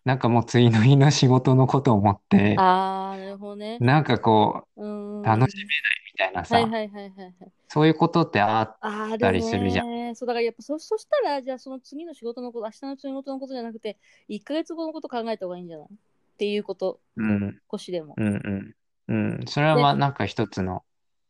[0.09, 3.79] なんかもう次の日の仕事のことを思って、あー、なるほどね。
[3.79, 5.23] なんかこうーん。
[5.23, 5.71] う、楽しめない
[6.15, 7.35] みたいなさ、はいはいはいはいはい。
[7.69, 10.15] そういうことってあ、あるたりするじゃね。
[10.15, 15.87] そう、だからやっぱそ、そしたら、じゃあその次の仕事のこと、明日の仕事のことじゃなくて、1ヶ月後のこと考えた方がいいんじゃない？
[15.87, 15.91] っ
[16.39, 18.15] ていうこと、うん、少しでも。
[18.17, 18.75] うん、うん。
[19.09, 20.83] うん、それはまあでなんか一つの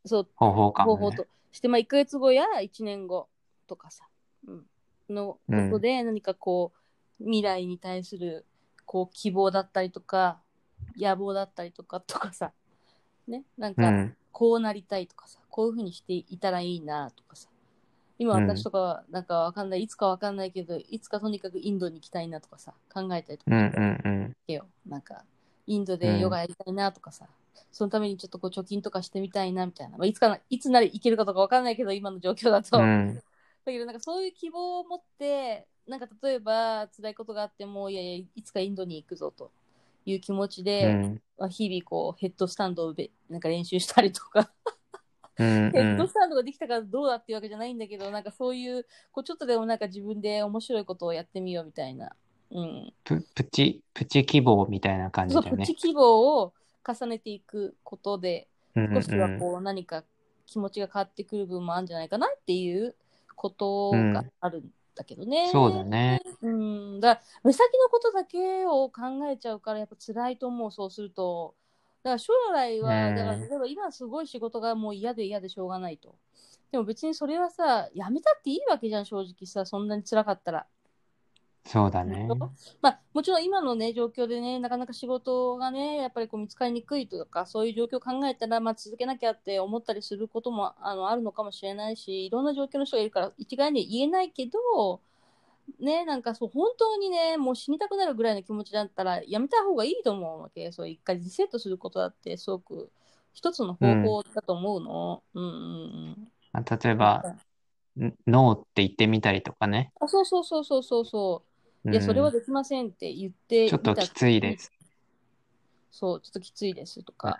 [0.05, 1.01] そう、方法かもね。
[1.01, 3.29] 方法として、まあ、1ヶ月後や1年後
[3.67, 4.05] とかさ、
[4.47, 4.67] うん、
[5.09, 6.73] のことで何かこ
[7.21, 8.45] う、未来に対する
[8.88, 10.40] こう希望だったりとか、
[10.96, 12.53] 野望だったりとかとかさ、
[13.29, 17.51] ね、なんかうん、こうなりたいとかさ、こういうふうにしていたらいいなとかさ、
[18.18, 24.31] 今うん私とかはなんかわかんない、いつかわかんないけど、いつかとにかくインドに行きたいなとかさ、考えたりとかうん、うん、うん。
[24.31, 24.64] してよ。
[24.87, 25.22] なんか、
[25.66, 27.27] インドでヨガやりたいなとかさ、
[27.70, 29.98] そのためにちょっとこう貯金とかしてみたいなみたいな。
[29.98, 32.79] まあ、いつかな、いつならいけるかとかわかんないけど、今の状況だと。
[32.79, 33.14] うん。
[33.14, 33.22] だ
[33.72, 39.51] けどなんかそういう希望を持って、なんか例えば辛いことがあっても、いやいや、いつかインドに行くぞと
[40.05, 41.20] いう気持ちうで、ん。
[41.38, 44.51] まあ、日々こうヘッドスタンドをべなんか練習したりとか、
[45.38, 45.70] うん。
[45.72, 52.12] ヘッドスタンドができたからどうだっていうわけじゃないんだけど、なんかそういう、こうちょっとでもなんか自分で面白いことをやってみようみたいな。
[52.51, 52.92] うん。
[53.05, 55.66] プ、プチ、プチ希望みたいな感じだよね。
[55.66, 56.53] プチ希望を
[56.87, 58.59] 重ねていくことで、うん
[58.94, 60.05] 少しはこう何か
[60.46, 62.94] 気持ちが変わってくる部分もあるんじゃないかなっていう
[63.35, 65.49] ことがあるんだけどね。
[65.51, 66.21] そうだね。
[66.43, 67.01] うん。
[67.01, 71.55] だ目先のことだけを考えちゃうからやっぱ辛いと思う、そうすると。
[72.03, 76.17] だから将来は、うんだから例えば今すごい仕事がもう嫌で嫌でしょうがないと。
[76.73, 80.67] でも別にそれはさ、やめたっていいわけじゃん、正直さ、そんなに辛かったら。
[81.69, 82.27] そうだね。
[82.81, 95.03] まあ、もちろん今のね、状況でね、なかなか仕事がね、やっぱりこう見つかりにくいとか、そういう状況を考えたら、まあ、続けなきゃって思ったりすることもあのあるのかもしれないし、いろんな状況の人がいるから、一概には言えないけど、
[95.79, 100.73] ね、なんかそう、本当にね、もう死にたくなるぐらいの気持ちだったら、やめた方がいいと思うわけ。
[100.73, 102.91] そう、一回リセットすることだって、すごく
[103.35, 105.23] 一つの方法だと思うの。
[105.35, 105.55] うん、うん、う
[106.17, 106.33] ん。
[106.55, 107.23] まあ例えば、
[108.01, 109.93] んノーって言ってみたりとかね。
[110.01, 111.49] あ、そうそうそうそうそうそう。
[111.85, 112.03] いや、うん。
[112.03, 114.73] それはできませんって言ってちょっときついです。
[115.91, 117.38] そう、ちょっときついですとか、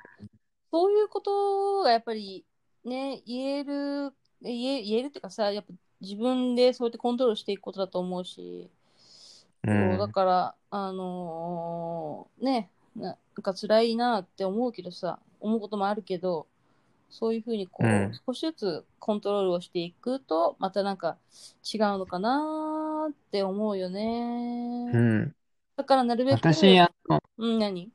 [0.71, 2.45] そういうことがやっぱり
[2.85, 8.71] ね、言える、言え言えるっていうかさ、やっぱ自分でそうやってコントロールしていくことだと思うし、
[9.65, 16.47] うそうんだから、あのーね、ななんか辛いなって思うけどさ、思うこともあるけど、
[17.11, 18.13] そういうふうにこう、うん。
[18.27, 21.17] 少しずつコントロールをしていくと、またなんか
[21.63, 22.68] 違うのかな
[23.29, 24.91] って思うよね。
[24.93, 25.35] うん。
[25.77, 27.91] だからなるべく、私、あの、うん、何？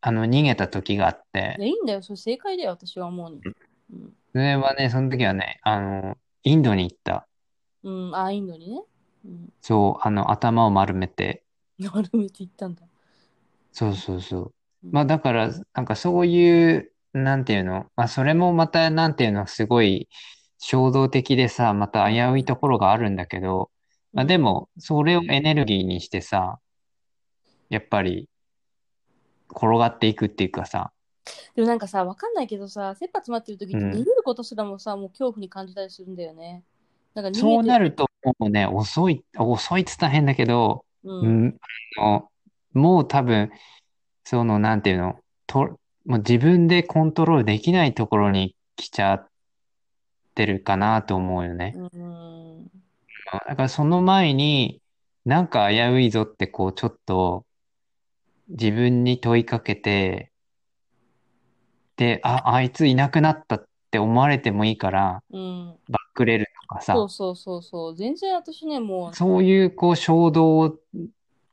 [0.00, 2.02] あの逃げた時があっていや、、いいんだよ。
[2.02, 3.40] それ正解だよ、私は思うに。
[3.92, 4.12] うん。
[4.32, 7.28] それはね、その時はね、あの、インドに行った。
[7.84, 8.82] うん、あ、インドにね。
[9.24, 9.52] うん。
[9.60, 11.44] そう、あの、頭を丸めて。
[11.78, 12.82] 丸めて言ったんだ。
[13.72, 14.42] そうそうそう。
[14.42, 20.08] うんまあだから、なんかそういう、なんていうの、まあそれもまた、なんていうの、すごい
[20.58, 23.70] 衝動的でさ、また危ういところがあるんだけど、
[24.18, 26.58] まあでも、それをエネルギーにしてさ、
[27.68, 28.28] やっぱり、
[29.48, 30.90] 転がっていくっていうかさ、
[31.54, 36.64] でもなんかさ、わかんないけどさ、切羽詰まってる時ってうん逃げることすらもさ、もう恐怖に感じたりするんだよね。
[37.14, 38.08] なんかそうなると
[38.40, 41.14] もうね、遅い、遅いっつったら変だけど、う。
[41.14, 41.58] うんん、
[41.96, 42.28] あの、
[42.72, 43.52] もう多分、
[44.24, 49.28] その、なんていうの、と、もう自分でコントロールできないところに来ちゃっ
[50.34, 51.76] てるかなと思うよね。
[51.76, 52.87] うん。
[53.32, 54.80] だからその前に、
[55.24, 57.44] なんか危ういぞってこう、ちょっと
[58.48, 60.32] 自分に問いかけて、
[61.96, 65.76] で、あ、あいついなくなったって思われてもいいから、うん。
[65.88, 67.96] バックれるとかさ、そうそうそうそう。
[67.96, 70.78] 全然私ね、もう、そういうこう衝動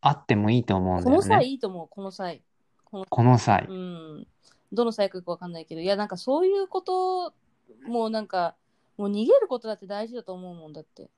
[0.02, 1.44] あってもいいと思うんこのだよね。
[1.44, 2.42] 際いいと思う、この際。
[2.86, 3.74] この際う。
[3.74, 4.28] ん。
[4.72, 7.34] どの際かよくわかんないけど、いや、なんかそういうこと、
[7.88, 8.56] もうなんか、
[8.98, 11.10] もう逃げることだって大事だと思うもんだって。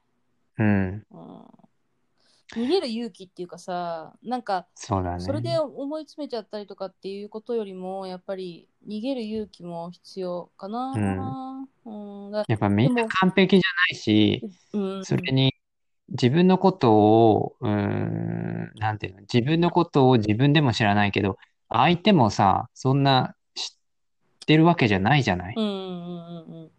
[0.58, 1.06] うん。
[1.12, 1.46] うん。
[2.56, 5.20] 逃げる勇気っていうかさ、なんか、そうだね。
[5.20, 10.94] それで思い詰めちゃったりとかっていうことよりも、やっぱり逃げる勇気も必要かな。
[11.86, 11.92] う
[12.30, 12.32] ん。
[12.32, 14.42] だやっぱみんな完璧じゃないし、
[14.74, 15.54] うん、それに
[16.10, 21.38] 自分のことを、うーん、なんていうの、自分のことを自分でも知らないけど、
[21.70, 23.76] 相手もさ、そんな知っ
[24.46, 25.56] てるわけじゃないじゃない。
[25.58, 26.72] うんうんうんうん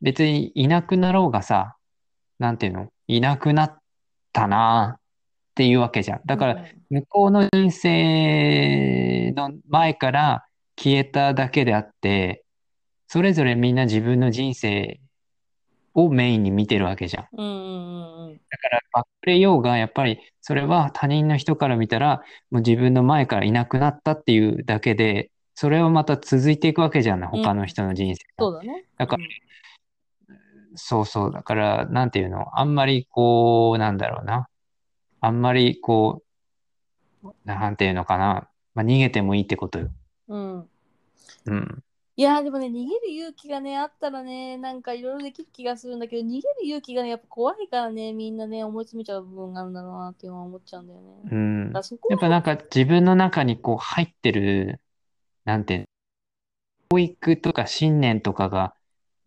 [0.00, 1.76] 別にいなくなろうがさ、
[2.40, 3.78] なんていうの、いなくなっ
[4.32, 5.00] たなっ
[5.54, 6.20] ていうわけじゃん。
[6.24, 10.46] だから、向こうの人生の前から
[10.78, 12.44] 消えただけであって、
[13.08, 15.00] それぞれみんな自分の人生
[15.94, 17.26] をメインに見てるわけじゃん。
[17.32, 28.44] うんうんうんうんだから、バックレようが、やっぱり、それは他人の人から見たら、もう自分の前からいなくなったっていうだけで、それはまた続いていくわけじゃん、他の人の人生が。
[28.44, 28.84] そうだね。
[28.98, 29.24] だから
[30.74, 31.32] そうそう。
[31.32, 34.48] だから、なんていうの、あんまりこう、なんだろうな。
[35.20, 36.22] あんまりこ
[37.22, 38.48] う、なんていうのかな。
[38.74, 39.90] まあ、逃げてもいいってことよ。
[40.28, 40.56] うん。
[40.58, 40.68] うん
[41.46, 41.84] うん。
[42.14, 51.06] いやーでもね、逃げる勇気がね、あったらね、なんかいろいろできる気がするんだけど、逃げる勇気がね、やっぱ怖いからね、みんなね、思い詰めちゃう部分があるんだろうなっていうのは思っちゃうんだよね。
[51.24, 51.72] だうん
[52.10, 54.80] やっぱなんか自分の中にこう入ってる、
[55.44, 55.86] なんていうの、
[56.90, 58.74] 教育とか信念とかが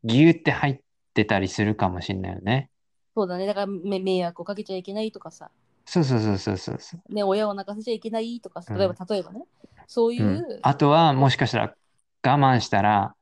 [0.03, 0.79] ギューって入っ
[1.15, 2.69] てたりするかもしれないよね。
[3.15, 5.49] そうだね、だからめ迷惑をかけちゃいけないとかさ、
[5.85, 7.13] そうそうそうそうそうそう。
[7.13, 9.45] ね、親を泣かせちゃいけないとかさ、うん例えば、例えばね、
[9.87, 10.59] そういうう、ん。
[10.61, 11.75] あとは、もしかしたら
[12.23, 13.15] 我慢したら、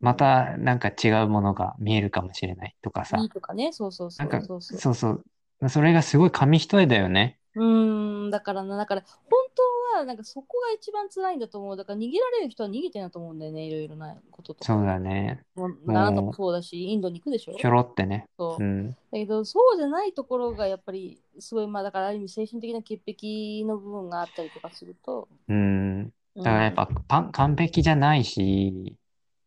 [0.00, 3.34] またなんか違うものが見えるかもしれないとかいいさ。
[3.34, 4.78] とかね、そうそうそうなんか、そうそう。
[4.78, 5.68] そうそう。
[5.68, 7.38] それがすごい紙一重だよね。
[7.54, 9.62] うーん、だからな、だから本当
[9.98, 11.76] はなんかそこが一番辛いんだと思う。
[11.76, 14.64] だから逃げられる人は逃げてるなと思うんだよね、いろいろなこととか。
[14.64, 15.42] そうだね。
[15.54, 17.52] もうあなたもそうだし、インドに行くでしょ？
[17.52, 18.26] ひょろってね。
[18.38, 18.66] そうう。
[18.66, 18.90] ん。
[18.90, 25.28] だけど、そうじゃないところがやっぱり、すごい、まあだからある意味精神的な潔癖の部分があったりとかすると。
[25.48, 26.12] うん。
[26.36, 28.96] だからやっぱ、パン完璧じゃないし、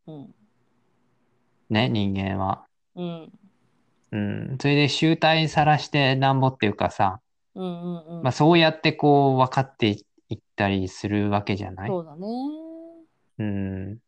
[0.08, 0.34] うん。
[1.70, 2.66] ね、人間は。
[2.96, 3.32] うん。
[4.12, 4.58] うん。
[4.60, 7.22] それで集大さらしてなんぼっていうかさ、
[7.54, 8.24] うんうんうん。
[8.24, 9.98] まあそうやってこう分かっていっ
[10.38, 11.90] たりするわけじゃない？
[11.90, 12.28] そうだね。
[13.40, 14.02] うん。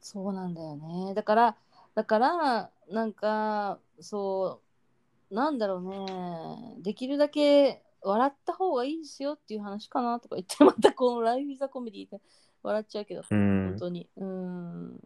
[0.00, 1.14] そうなんだよね。
[1.14, 1.56] だから、
[1.94, 4.60] だから、なんか、そ
[5.30, 5.82] う、なんだろう
[6.76, 6.82] ね。
[6.82, 12.20] できるだけ笑った方がいいですよっていう話かなとか言って、 またこのライフ・イザ・コメディで
[12.62, 13.76] 笑っちゃうけど、う本ん。
[13.78, 14.08] 当に。
[14.16, 14.96] うん。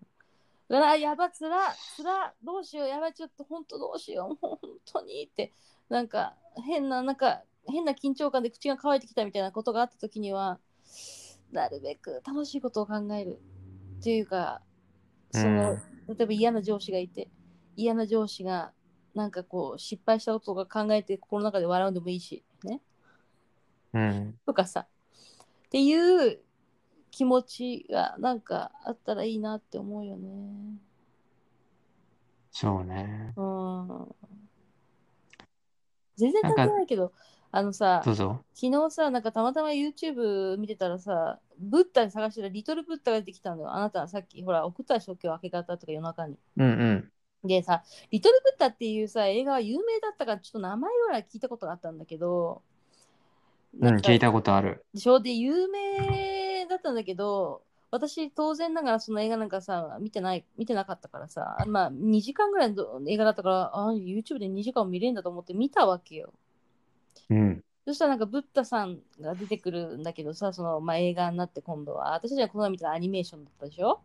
[0.68, 5.52] だから、やば、つら、つら、どうしよう、やばい、ちょっと本当どうしよう、もう本当にって、
[5.88, 10.59] なんか、変な、なんか、変な緊張感で口が乾いてきたみたいなことがあったときには、
[11.53, 13.40] なるべく楽しいことを考える
[14.01, 14.62] っていうか、
[15.31, 15.77] その、
[16.09, 17.29] 例えば嫌な上司がいて、
[17.77, 18.72] 嫌な上司が、
[19.14, 22.81] なんかこう、失敗したことが考えて心の中で笑うんでもいいし、ね。
[23.92, 24.38] うん。
[24.46, 24.87] とかさ、
[25.66, 26.40] っていう
[27.11, 30.79] 気持ちがなんかあったらいいなって思うよね。
[32.51, 33.33] そうね。
[33.37, 34.14] うん。
[36.16, 37.12] 全然関係ないけど、
[37.53, 38.41] あのさ、どうぞ。
[38.55, 43.73] 昨日さ、なんかたまたま YouTube 見てたらさ、ブッダ探してたらリトルブッダが出てきたのよ。
[43.73, 46.37] あなたさっきほら送ったでしょ、今日明け方とか夜中に。
[46.57, 47.49] うんうん。
[47.49, 52.62] でさ、リトルブッダっていうさ、映画は有名だったからちょっと名前ぐらい聞いたことがあったんだけど、
[53.81, 54.85] う聞いたことある。
[54.95, 55.21] でしょ？
[55.21, 66.33] で、有名だったんだけど、私当然ながらその映画なんかさ、見てない、見てなかったからさ、まあ2時間ぐらいの映画だったから、あ YouTube で2時間も見れるんだと思って見たわけよ。
[67.33, 67.64] うん。
[67.87, 74.01] そしたらなんかブッダさんが出てくるんだけどさ、その、まあ、映画になって今度は、私たちはこの前見たアニメーションだったでしょ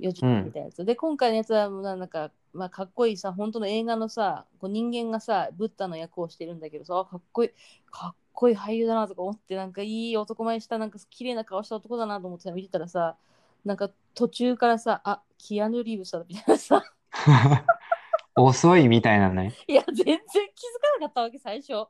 [0.00, 0.84] ?4 時間みたいなやつ。
[0.84, 7.50] で、今回のやつはもうなんか、まあ、かっこいいさ、本当の映画のさ、こう人間がさ、ブッダの役をしてるんだけどさ、あかっこいい、
[7.90, 13.16] かっこいい俳優だなとか思って、なんかいい男前した、なんか綺麗な顔した男だなと思ってさ見てたらさ、
[13.66, 16.82] なんか途中からさ、あ、キアヌ・リーブスだみたいなさ、
[18.34, 19.54] 遅いみたいなね。
[19.66, 21.86] いや、全然気づかなかったわけ、最初。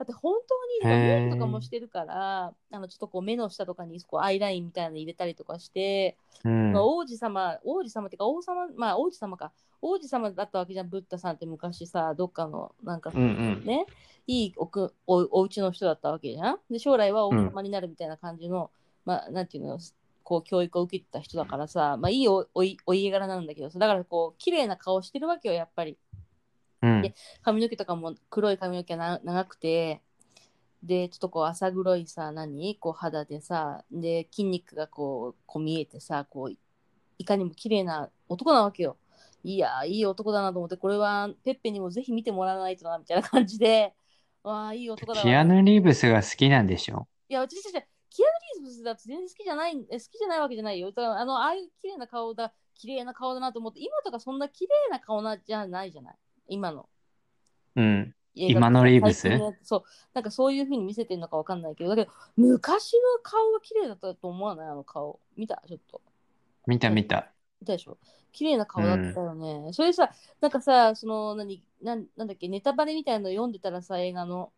[0.00, 0.34] だって本
[0.82, 6.84] 当にメイクとかもしてるから、あのちょっとこう目の下とかにこうアイラインみたいなの入れたりとかして、うんまあ、。
[6.84, 13.26] 王子様、王子様っていうか王様、まあ王子様か、王子様だったわけじゃん、ブッダさんって昔さ、どっかのなんかうんう
[13.60, 13.64] ん。
[13.66, 13.84] ね、
[14.26, 16.58] いいおくおお家の人だったわけじゃん。
[16.70, 18.70] で、将来は王様になるみたいな感じの、
[19.04, 19.78] まあなんていうの、
[20.22, 25.98] こう教育を受けてた人だからさ、まあいいおおいお家柄なんだけどさ、だからこう綺麗な顔してるわけよ、やっぱり。
[26.82, 30.00] うんで髪の毛とかも黒い髪の毛がな長くて、
[30.82, 32.74] で、ちょっとこう浅黒いさ、何？
[32.76, 36.56] こう肌でさ、で、筋肉がこう、こう見えてさ、こう、
[37.18, 38.96] いかにも綺麗な男なわけよ。
[39.44, 43.92] いやー、いい男だなと思って、これはペッペにもぜひ見てもらわないとな、みたいな感じで、
[44.42, 45.22] わあ、いい男だわ。
[45.22, 47.06] キアヌ・リーブスが好きなんでしょ？
[47.28, 50.92] いや、私たち、キアヌ・リーブスだって全然好きじゃない、え好きじゃないわけじゃないよ。
[50.92, 56.14] だから、あの、ああいう綺麗な顔だ、綺麗な顔だなと思って、今とかそんな綺麗な顔なじゃないじゃない？
[56.50, 56.88] 今の。
[57.76, 58.14] うん。
[58.34, 59.28] 今のリーブス？
[59.62, 59.82] そう、
[60.14, 64.68] なんかそういう風に見せてるのかわかんないけど、だけど、昔の顔が綺麗だったと思わない？
[64.68, 65.20] あの顔。
[65.36, 65.62] 見た？
[65.66, 66.02] ちょっと。
[66.66, 67.32] 見た見た？
[67.60, 67.98] 見たでしょ？
[68.32, 69.72] 綺麗な顔だったよね。
[69.72, 70.10] それさ、
[70.40, 74.52] なんかさ、その、何、なんなんだっけ、ネタバレみたいなの読んでたらさ、映画の。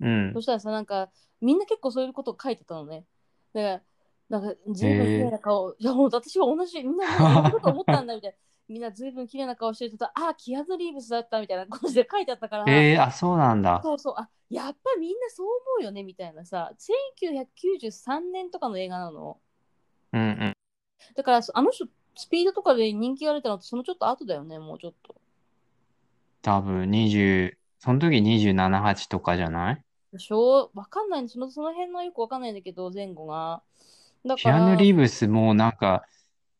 [0.00, 0.40] うんそ。
[0.40, 3.04] したらさ、なんか、みんな結構そういうことを書いてたのね。
[3.52, 3.82] だか
[4.30, 5.74] ら、なんか、ずいぶん綺麗な顔。
[5.78, 8.36] いや、ほんと私は同じ、みんな同じこと思ったんだみたいな。
[8.72, 12.64] みんなずいぶん綺麗な顔してると、あ、キアヌ・リーブスだったみたいな感じで書いてあったから。
[12.66, 13.80] えー、あ、そうなんだ。
[13.84, 19.38] そうそう、あやっぱみんなそう思うよねみたいなさ、1993年とかの映画なの。
[20.12, 20.52] うんうん。
[21.14, 25.14] だから、あの人、スピードとかで人気が出たのってそのちょっと後だよね、もうちょっと。
[26.42, 29.84] 多分20、その時27、8とかじゃない？
[30.12, 30.70] でしょ？
[30.74, 33.62] わかんないそのその辺のよくわかんないんだけど、前後が。
[34.24, 36.04] だキから、アヌ・リーブスもうなんか、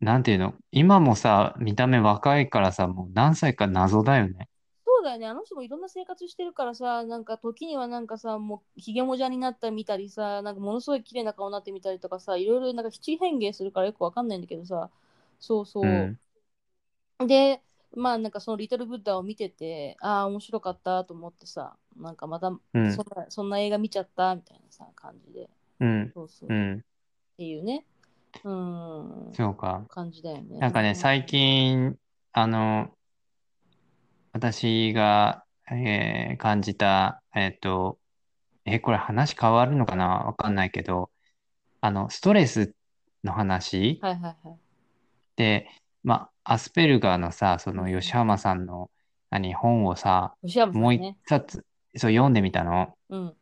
[0.02, 4.48] なんていうの、今もさ、見た目若いからさ、もう何歳か謎だよね。
[4.84, 14.90] そうだよね、あの人もいろんな生活してるからさ、なんか時にはなんかさ、もうひげもじゃになったみたりさ、なんかものすごい綺麗な顔になってみたりとかさ、いろいろなんか七変化するからよくわかんないんだけどさ、
[15.40, 15.86] そうそう。
[15.86, 17.26] うん。
[17.26, 17.62] で、
[17.94, 25.48] まあなんかそのリトルブッダを見てて、ああ、面白かったと思ってさ、なんかまたうんそんな,、そんな映画見ちゃったみたいなさ、感じで。
[25.80, 26.12] うん。
[26.14, 26.50] そうそう。
[26.50, 26.84] うん。
[27.34, 27.86] っていうね、
[28.44, 29.84] うん、そうか。
[29.88, 30.58] 感じだよね。
[30.58, 31.96] なんかね、最近、
[32.32, 32.90] あの、
[34.32, 37.98] 私が、えー感じた、えっと、
[38.64, 40.06] え、これ話変わるのかな？
[40.24, 41.10] わかんないけど、
[41.80, 42.74] あの、ストレス
[43.24, 44.58] の話はいはいはい。
[45.36, 45.68] で、
[46.02, 48.90] まあ、アスペルガーのさ、そのうん吉浜さんの、
[49.30, 51.16] 何、本をさ、吉山さもうん一ね。
[51.26, 51.64] 冊、
[51.96, 52.96] そう読んでみたの。
[53.10, 53.36] うん。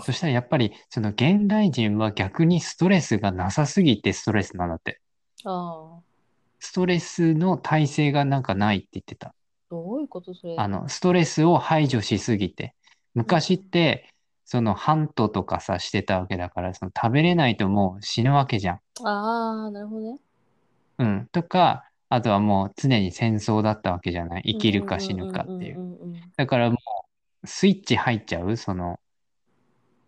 [0.00, 5.00] そしたらやっぱり、その現代人は逆にストレスがなさすぎてストレスなんだって。
[5.44, 6.00] ああ。
[6.58, 9.34] ストレスの耐性がなんかないって言ってた。
[9.70, 10.56] どういうことそれ？
[10.58, 12.74] あの、ストレスを排除しすぎて。
[13.14, 14.08] 昔って、
[14.44, 18.80] その、ハントとかさ、してたわけだから、その、食べれないともう死ぬわけじゃん。
[19.04, 20.18] ああ、なるほどね。
[20.98, 21.28] うん。
[21.32, 24.42] とか、あとはもう常に戦争だったわけじゃない？
[24.54, 25.96] 生きるか死ぬかっていう。
[26.36, 26.76] だからも
[27.44, 28.56] う、スイッチ入っちゃう？
[28.56, 28.98] その、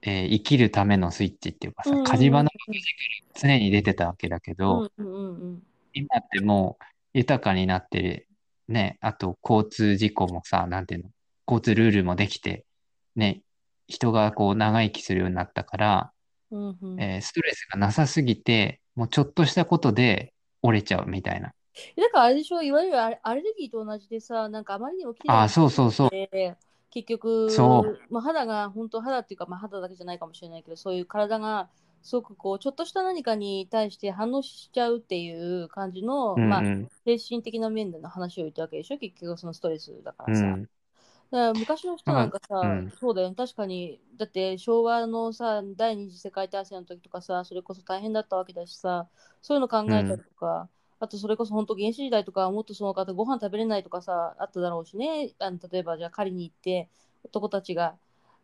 [0.02, 2.50] えー生きるためのスイッチっていうかさ、うんうんうん火事場の
[3.34, 5.62] 常に出てたわけだけうど、んうんうんうん。
[5.94, 6.84] 今ってもう
[7.14, 8.28] 豊かになってる。
[8.68, 11.10] ね、あと交通事故もさ、なんていうの、
[11.46, 12.64] 交通ルールもできて、
[13.16, 13.42] ね、
[13.88, 16.12] 人がこう長生きするようになったから、
[16.50, 20.32] うんうんえーストレスがなさすぎて、もうちょっとしたことで
[20.62, 21.48] 折れちゃうみたいな。
[21.96, 26.10] だからあれでしょ、いわゆるアレルギーと同じでさ、なんかあまりにも綺麗ああ、そうそうそう。
[26.92, 28.12] で結局、そう。
[28.12, 31.70] まあ、肌が本当肌っていうか、まあ、肌だけじゃないかもしれないけどそういう体が
[32.02, 36.66] すごくこうちょっとした何かに対して反応しちゃうっていう感じの、まあ、うん。
[36.66, 36.88] うん。
[37.04, 38.98] 精神的な面での話を言ったわけでしょ？
[38.98, 40.62] 結局そのストレスだからさ、うん。
[40.62, 40.68] だか
[41.48, 42.92] ら昔の人なんかさ、うん。
[43.00, 43.34] そうだよね。
[43.36, 49.08] 確かにだって昭和のさ第二次世界大戦の時とかさそれこそ大変だったわけだしさ
[49.42, 50.68] そういうの考えたりとか、
[51.02, 55.32] あとそれこそ本当原始時代とかもっとその方ご飯食べれないとかさあっただろうしね。
[55.40, 56.88] あの例えばじゃあ狩りに行って
[57.24, 57.96] 男たちが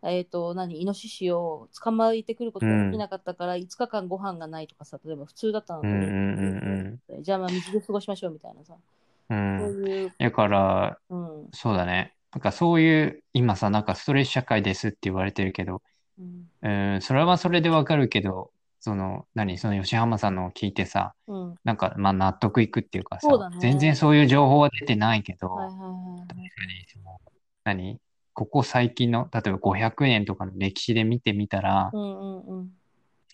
[0.03, 8.75] えっ、と何イノシシを捕まえてくることができなかったから、5日間ご飯がないとかさ例えば普通だったのうんうんうんじゃあまあ水で過ごしましょうみたいなさ、
[9.31, 9.59] うん。
[9.59, 9.85] そううん。
[9.85, 11.49] いう、だから、うん。
[11.53, 12.15] そうだね。
[12.33, 15.83] なんかそういう、今さ、なんかストレス社会ですって言われてるけど、
[16.19, 16.49] うん。
[16.63, 18.51] うん、それはそれでわかるけど、
[18.81, 26.29] その、何、その吉浜さんのを聞いてさ、うん、なんか、まあ納得いくっていうかさね、全然そういう情報は出てないけど、はいはいはいはい。
[26.29, 26.37] 確
[27.64, 28.01] かに何？
[28.35, 32.70] ここ最近の、例えば500年とかの歴史で見てみたら、うんうんうん。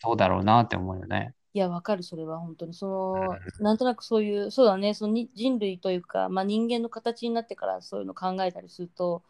[0.01, 1.35] そうだろうなって思うよね。
[1.53, 2.75] いや、わかる、それは本当に。
[2.75, 9.23] その、なんとなくそういう、そうだね、そのに人類というか、まあ、人間の形になってからそういうの考えたりすると、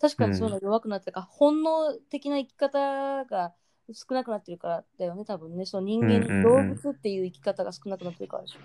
[0.00, 3.52] 確かにそういうの弱くなってから、本能的な生き方が
[3.92, 5.66] 少なくなってるからだよね、多分ね。
[5.66, 8.58] その人間、うんうんうん動物っていう生き方が少なくなってるからでしょ。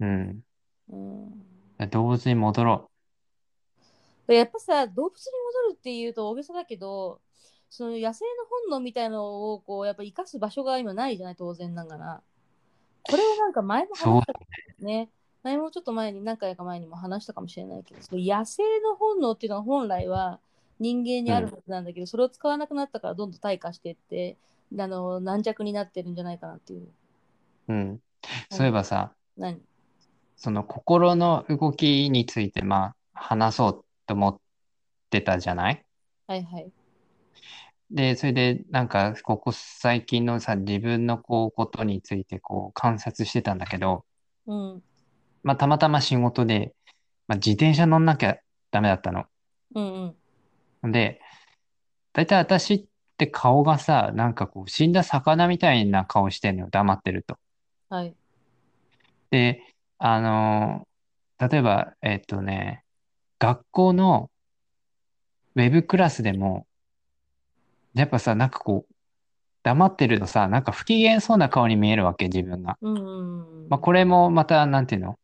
[0.00, 0.44] うん。
[0.90, 2.90] うん、動物に戻ろ
[4.26, 5.32] でやっぱさ、動物に
[5.66, 7.20] 戻るっていうと大げさだけど、
[7.70, 12.22] その野生の本能みたいのをこうやっぱ生かす場所が今ないじゃない、当然ながら。
[13.02, 15.10] これをなんか前も話したね。
[15.42, 20.40] 前もちょっと前に何回か前にも話したかもしれないけど、その野生の本能っていうのは本来は
[20.80, 24.36] 人間にあるはずなんだけど、それを使わなくなったからどんどん退化していって、
[24.78, 26.88] あの軟弱になってるんじゃないかなっていう。
[27.68, 27.72] う。
[27.72, 28.00] うん。
[28.50, 29.60] そういえばさ、何？
[30.36, 34.40] その心の動きについて、まあ、話そうと思っ
[35.10, 35.84] てたじゃない？
[36.26, 36.72] はいはい。
[37.90, 44.04] で、それで、なんか、ここ最近のさ、自分のこう、ことについて、こう、観察してたんだけど、
[44.46, 44.82] うん。
[45.42, 46.74] まあ、たまたま仕事で、
[47.28, 48.38] まあ、自転車乗んなきゃ
[48.70, 49.26] ダメだったの。
[49.74, 50.14] うん
[50.82, 50.92] うん。
[50.92, 51.20] で、
[52.14, 52.84] だいたい私っ
[53.16, 57.38] て顔がさ、なんかこう、死んだ魚みたいな顔してんのよ、黙ってると。
[57.88, 58.14] はい。
[59.30, 59.62] で、
[59.98, 60.94] あのー
[61.36, 62.84] 例えば、えっとね、
[63.40, 64.30] 学校の
[65.56, 66.66] ウェブクラスでも、
[67.94, 68.94] やっぱさ、なんかこう、
[69.62, 72.78] 黙ってるとさ、なんか不機嫌そうな顔に見えるわけ、自分が。
[72.80, 73.68] うんうんうん。
[73.68, 75.18] まあ、これもまた、なんていうの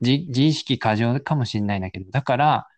[0.00, 2.68] 自、自意識過剰かもしれないんだけど、だから、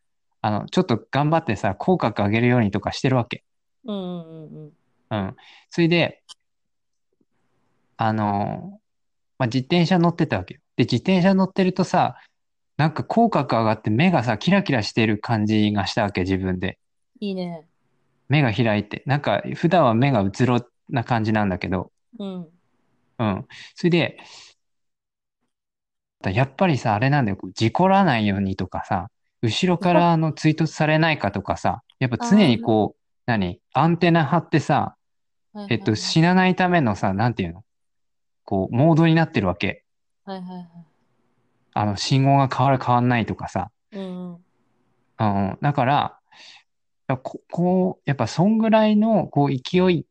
[0.42, 3.44] あの、ちょっと頑張ってさ、口角上げるようにとかしてるわけ。
[3.85, 4.72] うんうんうん
[5.11, 5.26] うん。
[5.26, 5.37] うん。
[5.70, 6.22] それで、
[7.97, 8.81] あの、
[9.39, 10.61] まあ、自転車乗ってたわけよ。
[10.76, 12.16] で、自転車乗ってるとさ、
[12.76, 16.78] なんか口角上がって目がさ、キラキラしてる感じがしたわけ、自分で。
[17.20, 17.66] いいね。
[18.28, 19.03] 目が開いて。
[19.07, 22.49] なんか、普段は目がうつろな感じなんだけど、うん。
[23.18, 23.47] うん。
[23.74, 24.18] それで、
[26.28, 29.11] やっぱりさ、あれなんだよ、事故らないようにとかさ、
[29.43, 32.99] 後ろからあの追突されないかとかさ、やっぱ常にこう、
[33.31, 34.97] 何、アンテナ張ってさ、
[35.53, 37.62] はいはいえっと、死なないためのさ、なんていうの？
[38.45, 39.85] こう、モードになってるわけ。
[40.24, 40.68] はいはいはい。
[41.74, 43.70] あの、信号が変わる変わんないとかさ。
[43.93, 44.05] うんう
[44.35, 44.39] ん。
[45.18, 46.18] うん、だから、
[47.22, 50.07] ここう、やっぱそんぐらいの、こう、勢い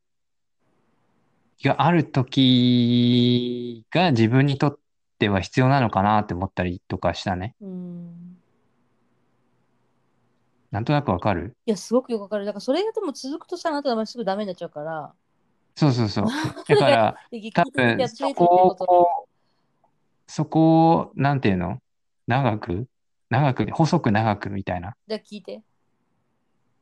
[1.64, 4.80] がある時が自分にとっ
[5.18, 7.56] ては必要なのかなって思ったりとかしたね。
[7.60, 8.19] うん。
[10.72, 11.56] なんとなくわかる？
[11.66, 12.46] いや、すごくよくわかる。
[12.46, 15.14] だからそれがでも続くとさ、あなたはすぐダメになっちゃうから。
[15.76, 16.26] そうそうそう。
[16.68, 17.16] だから、
[17.54, 19.28] 多分、そこを
[20.28, 21.82] そこを、なんていうの？
[22.28, 22.88] 長く？
[23.30, 24.96] 長く、細く長くみたいな。
[25.08, 25.62] じゃあ聞いて。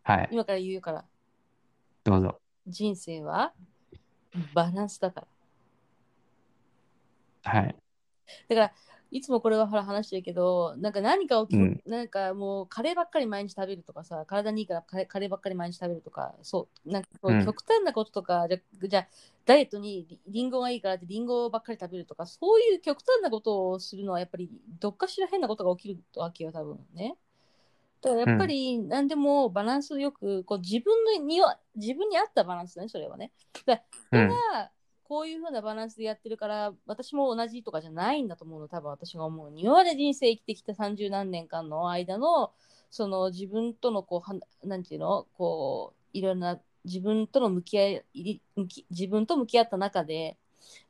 [0.04, 0.30] はい。
[0.32, 1.06] 今から言うから。
[2.04, 2.40] どうぞ。
[2.66, 3.54] 人生は
[4.54, 5.26] バランスだか
[7.44, 7.52] ら。
[7.52, 7.76] はい。
[8.50, 8.74] だから、
[9.12, 19.08] いつもこれはほら話してるけど、なんか何かをき、うんなんかもうカレーばっかり毎日食べるとかさ、体にいいからカレーカレーばっかり毎日食べるとか、そう、なんかこううん極端なこととか、じゃじゃあ
[19.45, 24.49] ダイエットにリリンゴがいいからってリンゴばっかり食べるとか、そういう極端なことをするのはやっぱり
[24.80, 27.16] どっかしら変なことが起きるわけよ、多分ね。
[28.01, 33.32] だからやっぱり何でもバランスよく、こう自分のには自分に合ったバランスね、それはね。
[33.66, 34.76] だからうん。
[35.08, 42.51] こういう風なバランスでやってるから私も同じとかじゃないんだと思うの多分私が思うに今まで人生生きてきた30何年間の間の
[42.91, 45.28] その自分とのこう何て言うの？
[45.38, 48.41] こういろんな自分との向き合い
[48.89, 50.38] 自分と向き合った中で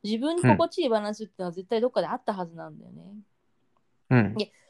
[0.04, 3.04] 自分に心地いいバランスっていうのは絶対どっかであったはずなんだよね。
[3.04, 3.24] うん。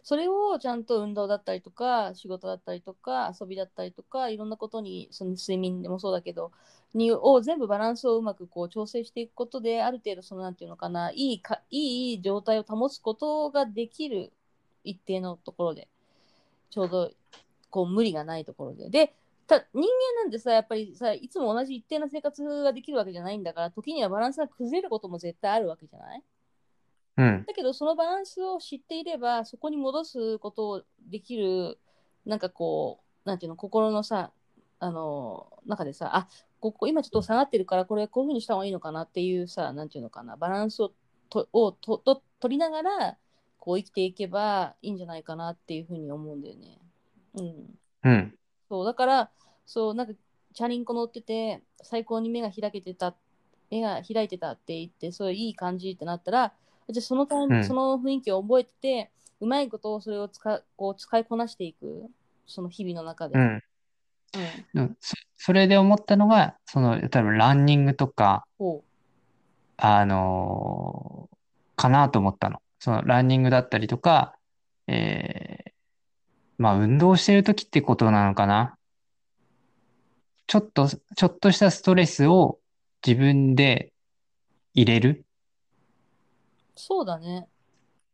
[0.03, 6.51] それをちゃんと運動だったりとか仕事だったりとか遊びだったりとかいろんなことにその睡眠でもそうだけど
[6.93, 14.31] にを全部バランスをうまくこう調整していくことである程度そのなんていうのかないいかいい状態を保つことができる
[14.85, 15.89] 一定のところで
[16.69, 17.11] ちょうど
[17.69, 18.89] こう無理がないところで。
[18.89, 19.13] で
[19.45, 19.87] た人間
[20.23, 26.23] なんてさやっぱりさいつも同じ一定な生活ができるわけじゃないんだから時にはバランスが崩れることも絶対あるわけじゃない？
[27.17, 27.43] うん。
[27.45, 31.79] だけどそのバランスを知っていればそこに戻すことをできる
[32.25, 34.31] なんかこうなんていうの心のさ
[34.79, 36.27] あの中でさあ
[36.59, 40.91] ここ今ちょっと下がってるからこれこういうふうにした方がいいのかなっていうさなんていうのかなバランスを
[41.29, 43.17] とをとと取りながら
[43.57, 46.79] こう生きていけばいいんじゃないかなっていうふうに思うんだよね。
[47.33, 48.33] うん、うん。
[48.69, 49.29] そうだから
[49.65, 50.13] そうなんか
[50.53, 53.15] チャリンコ乗ってて最高に目が開けてた
[53.69, 56.53] 目が開いてたって言ってそういういい感じってなったら
[56.89, 62.05] じゃあそのタイム、うんその雰囲気を覚えててうまいことをそれを使こう使いこなしていく
[62.47, 63.37] その日々の中で。
[63.37, 63.63] ううんん。
[64.73, 68.83] でもそ、それで思ったのが、その、例えばランニングとか、ほ
[69.77, 71.37] あのー
[71.79, 72.59] かなと思ったの。
[72.79, 74.35] そのランニングだったりとか、
[74.87, 75.71] えー
[76.57, 78.79] まあ運動してる時ってことなのかな。
[80.47, 82.57] ちょっと、ちょっとしたストレスを
[83.05, 83.93] 自分で
[84.73, 85.26] 入れる。
[86.77, 87.47] うそうだね。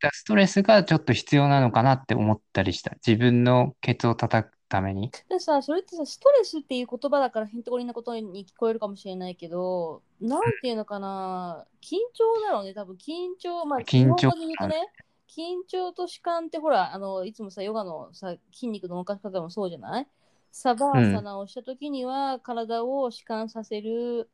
[0.01, 2.91] だストレスがちょっと必要なのかなって思ったりした。
[3.05, 5.11] 自分のケツを叩くために。
[5.29, 14.75] でさそれってさストレスっていう言葉だからへんてこりんなことに聞こえるかもしれないけどなんていうのかな緊張だろうね多分緊張まあ緊張で言うとね
[15.29, 20.07] 緊張と弛緩ってほらあのいつもさヨガのさ筋肉の動かし方もそうじゃない？
[20.51, 24.29] サバーサナをした時には体を弛緩させる、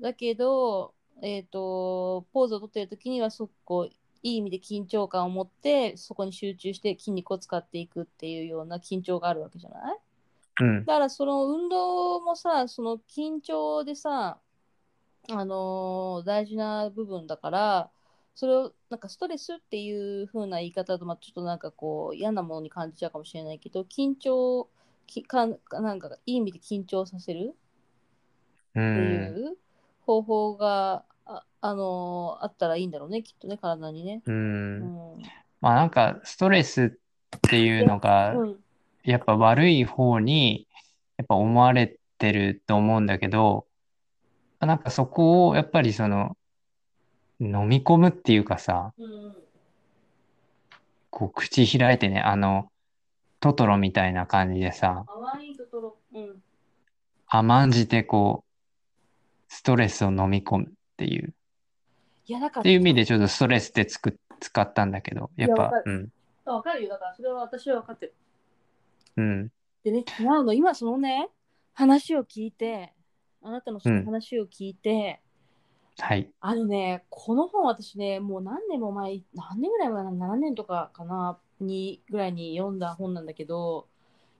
[0.00, 9.98] だけどえっ、とポーズをとってる時にはそこういい意味で緊張感を持ってそこに集中して筋肉を使っていくっていうような緊張があるわけじゃない？
[10.60, 10.84] うん。
[10.84, 14.38] だからその運動もさその緊張でさ
[15.30, 17.90] あのー大事な部分だから
[18.34, 24.68] それをなんかストレスっていう風な言い方だとまあちょっとなんかこう嫌なものに感じちゃうかもしれないけど緊張
[25.06, 27.50] きかなんかいい意味で緊張させるう。
[28.70, 29.56] っていうん
[30.06, 31.04] 方法が、
[31.60, 34.22] あ、あのーあったらいいんだろうねきっとね体にね。
[34.26, 34.32] う。
[34.32, 34.78] うん。
[34.80, 35.22] ん
[35.60, 36.98] まあなんかストレス
[37.36, 38.56] っていうのが、うん。
[39.04, 40.66] やっぱ悪い方に
[41.16, 43.66] やっぱ思われてると思うんだけど、
[44.60, 46.36] なんかそこをやっぱりその
[47.40, 49.36] 飲み込むっていうかさ、うん。
[51.10, 52.70] こう口開いてね、あの
[53.40, 55.04] トトロみたいな感じでさ、
[57.26, 61.34] 甘んじてこうストレスを飲み込むっていう、
[62.28, 65.72] いやだからっていう意味でちょっとストレスってつく使ったんだけど、やっぱ。
[65.84, 66.12] うん、
[66.44, 66.90] あわかるよ。
[66.90, 68.14] だからそれは私は分かってる。
[69.16, 69.52] うん、
[69.82, 71.30] でね、違うの、今そのね、
[71.72, 72.92] 話を聞いて、
[73.42, 75.20] あなたのその話を聞いて、
[75.98, 83.88] はい、あのね、この本私ね、もう何年も前、何年ぐらい前かな、7年とかかな、にぐらいに読んだ本なんだけど、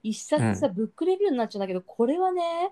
[0.02, 2.70] 一冊さ、ブックレビューになっちゃうんだけど、これはね、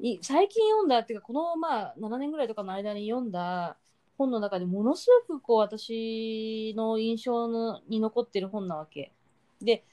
[0.00, 3.76] い最近読んだっていうか、このまあ7年ぐらいとかの間に読んだ
[4.18, 9.12] 本の中でものすごくこう私の印象のに残ってる本なわけ。
[9.62, 9.84] で、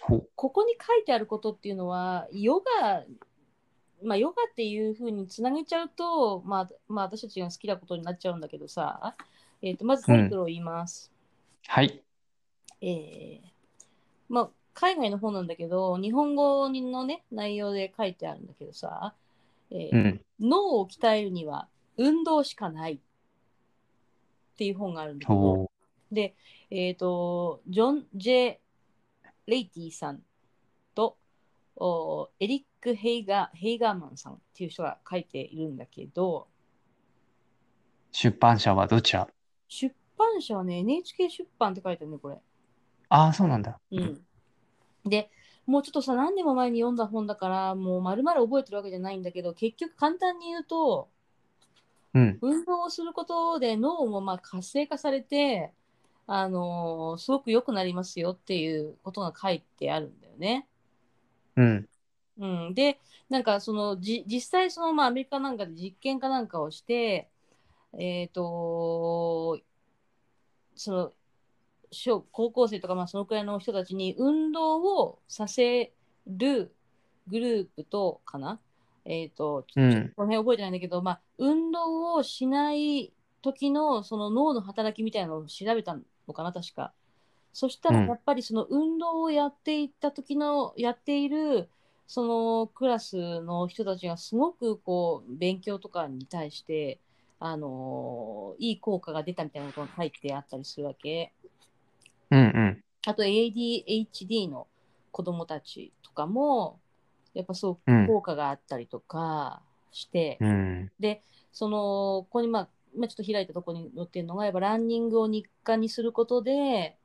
[0.00, 3.04] ここに書いてあることっていうのはヨガ
[4.02, 9.14] まあ、ヨガっていうふうにつなげちゃうと、まあ、まあ、私たちが好きなことになっちゃうんだけどさ、
[9.62, 11.10] えー、とまずタイトルを言います。
[11.66, 12.02] はい。
[12.82, 13.40] えー
[14.28, 19.14] まあ、海外の本なんだけど、日本語のね、内容で書いてあるんだけどさ、
[19.70, 20.20] えーうん。
[20.40, 22.98] 脳を鍛えるには運動しかないっ
[24.56, 26.34] ていう本があるんだけど、おーで、
[26.70, 28.56] えっ、と、ジョン・ジェ・
[29.46, 30.22] レイティさん
[30.94, 31.18] と
[31.76, 36.48] おエリック・ヘイガヘイガーマンさんっていう人が書いているんだけど、
[38.12, 39.28] 出版社はどちら？
[39.68, 42.38] 出版社はね、NHK 出版って書いてあるね、これ。
[43.08, 43.80] ああ、そうなんだ。
[43.90, 44.20] うん。
[45.04, 45.30] で、
[45.66, 51.08] もうちょっとさ、何年も前に読んだ本だから、もう丸々覚えてるわけじゃないんだけど、結局簡単に言うと、
[52.14, 52.38] うん。
[52.40, 55.72] 運動をすることで脳もまあ活性化されて、
[56.26, 60.66] あのーすごく良くなりますよっていうことが書いてあるんだよね。
[61.56, 61.88] うん。
[62.38, 62.98] うん、で、
[63.28, 67.28] なんかそのじ実際そのまあアメリカなんかで実験かなんかをして、
[67.98, 69.60] えっ、と、
[70.76, 71.12] その
[71.90, 75.92] 小高校生とかまあそのくらいの人たちに運動をさせ
[76.26, 76.74] る
[77.28, 78.60] グループとかな。
[79.04, 85.96] えっ、と、ちょっとうんこの辺覚えてないんだけど、まあ運動をしない時のその脳の働きみたいなのを調べた
[86.26, 86.92] のかな、確か。
[87.52, 91.68] そしたらうんやっぱりその運動をやっていった時の、やっている
[92.06, 96.98] そのクラスの人たちがすごくこう勉強とかに対して、
[97.40, 101.32] あのいい効果が出たみたいなことが書いてあったりするわけ。
[102.30, 102.84] うんうん。
[103.06, 104.66] あと ADHD の
[105.12, 106.80] 子供たちとかも、
[107.34, 110.90] やっぱそううん効果があったりとかして、うん。
[111.52, 111.78] その、
[112.24, 116.96] ここにまあ、今ちょっと開いたところに載ってるのが、やっぱランニングを日課にすることで、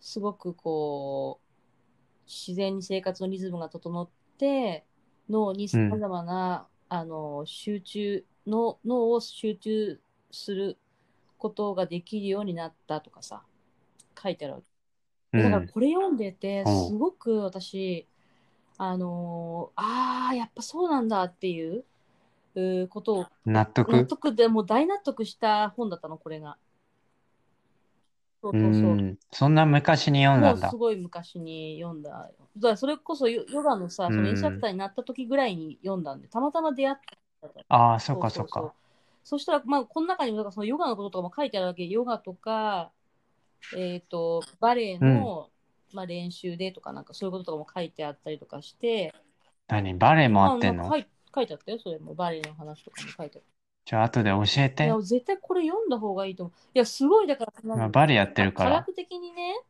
[0.00, 1.50] すごくこう、
[2.26, 4.84] 自然に生活のリズムが整って、
[5.28, 10.78] 脳にさまざまな、あの、集中の、脳を集中する
[11.38, 13.42] ことができるようになったとかさ、
[14.20, 14.64] 書いてある。
[15.32, 18.08] だからこれ読んでて、すごく私、
[18.82, 21.84] あのーああ、やっぱそうなんだっていう
[22.88, 23.92] ことを納得？
[23.92, 26.56] 納得でもう大納得した本だったの、これが。
[28.40, 28.94] そううそうそう。
[28.94, 29.18] ん。
[29.32, 30.76] そんな昔に読んだだもうんす。
[30.76, 32.10] ごい昔に読んだ。
[32.10, 36.96] だからそれこそヨヨガのさ、そのインストラクターになった時ぐらいに読んだんで、たまたま出会っ
[37.42, 37.64] たから。
[37.68, 38.72] ああ、そっかそっか。
[39.24, 41.84] そしたら、まあ、この中にもだからそのヨガのこととかも書いてあるわけ。
[41.86, 42.92] ヨガとか、
[43.76, 45.50] えっ、と、バレエの、
[45.92, 49.14] まあ、練習でとか、なんかそういうこととかも書いてあったりとかして、
[49.68, 49.94] 何？
[49.94, 50.84] バレエもあってんの？
[50.84, 52.14] なんか書い書いてあったよ、それも。
[52.14, 53.42] バレエの話とかも書いてあっ
[53.86, 54.84] じゃあ後で教えた。
[54.84, 55.00] いてや、。
[55.00, 56.68] 絶対これ読んだ方がいいと思う。
[56.74, 58.70] いや、すごい、だから、バレエやってるから。
[58.70, 59.60] 科学的にね、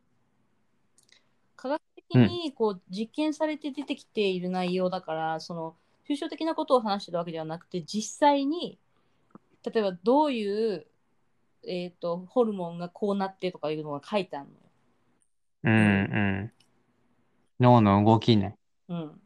[1.55, 5.75] 科学的にこう実験されて出てきている内容だから、その
[6.09, 8.77] 抽象的なことを話してるわけではなくて、実際に、
[9.63, 10.85] 例えばどういう、
[11.67, 14.47] えー、とホルモンがこうなってとかいうのが書いてある
[15.63, 16.51] うんうん。
[17.59, 18.57] 脳の動きね。
[18.87, 19.21] うん。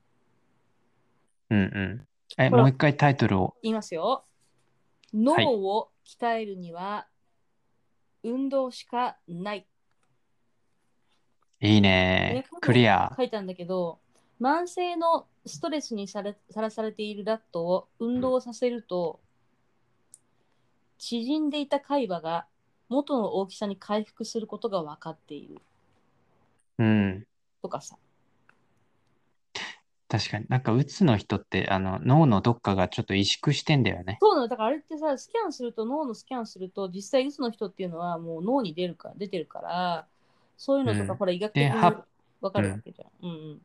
[1.50, 2.08] うんうん。
[2.38, 3.56] え、ほらもう一回タイトルを。
[3.64, 4.26] 言いますよ。
[5.14, 7.08] 脳を鍛えるには
[8.24, 9.68] 運動しかない。
[11.62, 12.46] いいねね。
[12.60, 13.14] クリア。
[13.16, 14.00] 書いたんだけど、
[14.42, 19.22] 慢性のストレスにされさらされているラットを運動させると、
[20.98, 22.48] 縮んでいた海馬が
[22.90, 25.62] 元の大きさに回復することが分かっている
[26.80, 27.26] うん。
[27.62, 27.98] とかさ。
[30.08, 30.46] 確かに。
[30.50, 34.18] なんか、うつの人って、あの、脳のどっかがちょっと萎縮してんだよね。
[34.22, 40.08] そうなの、だからあれってさ、スキャンすると、脳のスキャンすると、実際うつの人っていうのはもう脳に出るか出てるから、
[40.58, 41.82] そういうのとか、うんほら、医学的に分
[42.52, 43.28] かるわけじゃん。
[43.28, 43.62] うん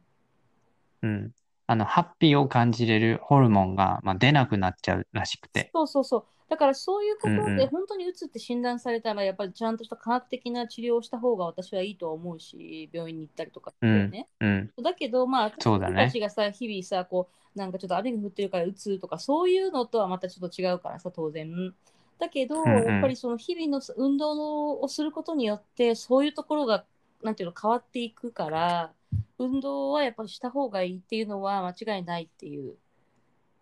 [1.02, 1.10] うん。
[1.10, 1.32] うん。
[1.66, 5.70] あの、ハッピーを感じれるホルモンが、まあ、出なくなっちゃうらしくて。
[5.72, 6.24] そうそうそう。
[6.50, 14.28] だからそういうことうんうんで本当にうつって診断されたら、やっぱりちゃんとした科学的な治療をした方が私はいいと思うし、病院に行ったりとかしてね。
[14.40, 14.70] うん。
[14.82, 21.72] だけど、まあ、私たちがさ、日々さ、こう、なんかちょっと雨が降ってるからうつとか、そういうのとはまたちょっと違うからさ、当然。
[22.18, 26.84] だけど、んうんやっぱりその日々の運動をすることによって、そういうところが、
[27.22, 28.92] なんていうの、変わっていくから、
[29.38, 32.74] 運動はやっぱりした方がいいっていうのは間違いないっていう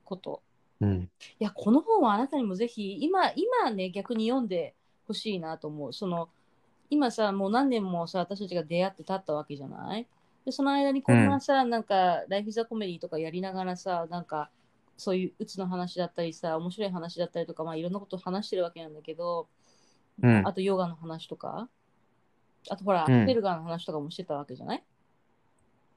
[0.04, 0.42] こと。
[0.80, 1.10] うん。
[1.40, 4.74] いや、この本はあなたにもぜひ、今、今ね、逆に読んで
[5.06, 5.92] ほしいなと思う。
[5.92, 6.28] その、
[6.90, 10.06] 今さ、もう何年もさ、私たちが出会って経ったわけじゃない？
[10.44, 14.50] で、その間にこんなさ、なんか、ライフ・ザ・コメディとかやりながらさ、なんか、
[14.96, 19.48] そういううつの話だったりさ、面白い話だったりとか、まあいろんなことを話してるわけなんだけど、
[20.22, 20.46] うん。
[20.46, 21.68] あとヨガの話とか、
[22.70, 23.26] あとほら、うん。
[23.26, 24.82] ペルガーの話とかもしてたわけじゃない？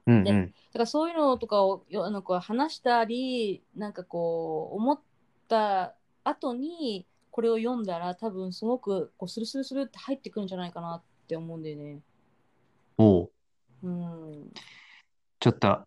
[0.06, 0.46] うんうん。
[0.46, 5.00] だからそういうのとかをよなんか話したりなんかこう思っ
[5.48, 5.94] た
[6.24, 12.00] 後にこれを読んだら多分すごくこうスルスルスルって入ってくるんじゃないかなって思うんだよね。
[12.98, 13.30] おう。
[13.82, 14.52] うん。
[15.40, 15.80] ちょっと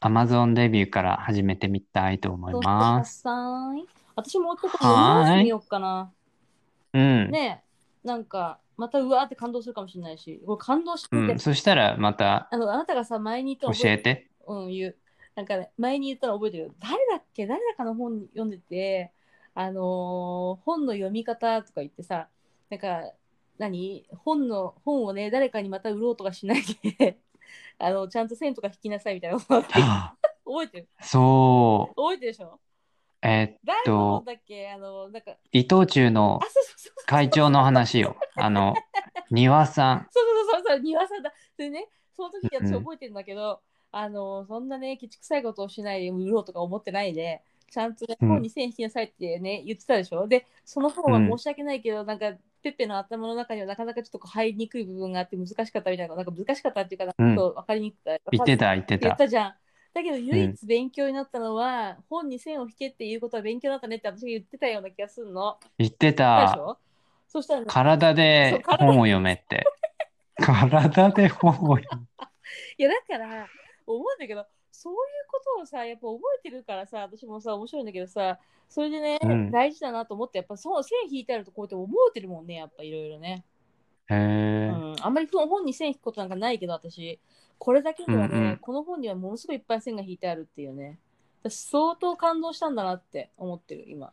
[0.00, 3.24] Amazon デビューから始めてみたいと思います。
[4.16, 6.12] 私もうちょっと読み直してみようかな。
[6.92, 7.30] うん。
[7.30, 7.64] ね
[8.04, 11.38] えなんかまたうわーって感動するかもしれないし、これ感動してみて、うん。
[11.38, 14.28] そしたらまたあのあなたがさ前に言ったの教えて。
[14.46, 14.96] うん、言う。
[15.34, 16.74] なんかね、前に言ったの覚えてるよ。
[16.80, 17.46] 誰だっけ？
[17.46, 19.12] 誰だかの本読んでて、
[19.54, 22.28] あのー本の読み方とか言ってさ、
[22.70, 23.02] なんか、
[23.58, 24.06] 何？
[24.24, 26.62] 本の、本をね、誰かにまた売ろうとかしない
[26.98, 27.18] で、
[27.78, 29.58] あの、ちゃんと線とか引きなさいみたいな覚
[30.62, 30.88] えてる？
[31.00, 31.94] そう。
[31.96, 32.60] 覚えてるでしょ？
[33.24, 34.22] えーっと、
[35.52, 36.40] 伊藤忠の。
[37.06, 38.16] 会長の話よ。
[38.36, 38.74] あの、
[39.30, 40.06] 庭さん。
[40.10, 41.32] そうそうそうそう、庭さんだ。
[41.56, 43.60] でね、その時うん私覚えてるんだけど、
[43.92, 50.28] あの、そんなね、きちくさいことをしないで売ろうとか思ってないで、ちゃんとね、うん本に線引きなさいってね、言ってたでしょ？
[50.28, 58.30] で、その本は申し訳ないけど、なんか、ペッペの頭の中にはなかなかちょっとこう入りにくい部分があって難しかったみたいな、なんか難しかったっていうか、なんかちょっと分かりにくかった。
[58.30, 58.98] 言ってた、言って。
[58.98, 59.54] 言ったたじゃん。
[59.94, 65.56] だけど唯一勉強になったのは、本に線を引けっていうことは勉強になったねって私が言ってたような気がするの。
[65.78, 66.76] 言ってた
[67.28, 69.64] そしたらね、体で体本を読めって。
[70.36, 72.06] 体で本を読む。
[72.76, 73.48] いやだから
[73.86, 74.98] 思うんだけどそういう
[75.30, 78.38] ことをさやっぱ覚えてるからさ私もさ面白いんだけどさ
[78.68, 83.44] それでね、うん大事だなと思ってやっぱそう線引いてあるとこうやって思えてるもんねやっぱいろいろね、
[84.08, 84.68] へうえ。
[84.68, 87.20] ん、あんまり本に線引くことなんかないけど私
[87.64, 90.98] これだけではね、うんうんこの本にはものすごいいっぱい線が引いてあるっていうね
[91.42, 94.12] 私相当感動したんだなって思ってる今、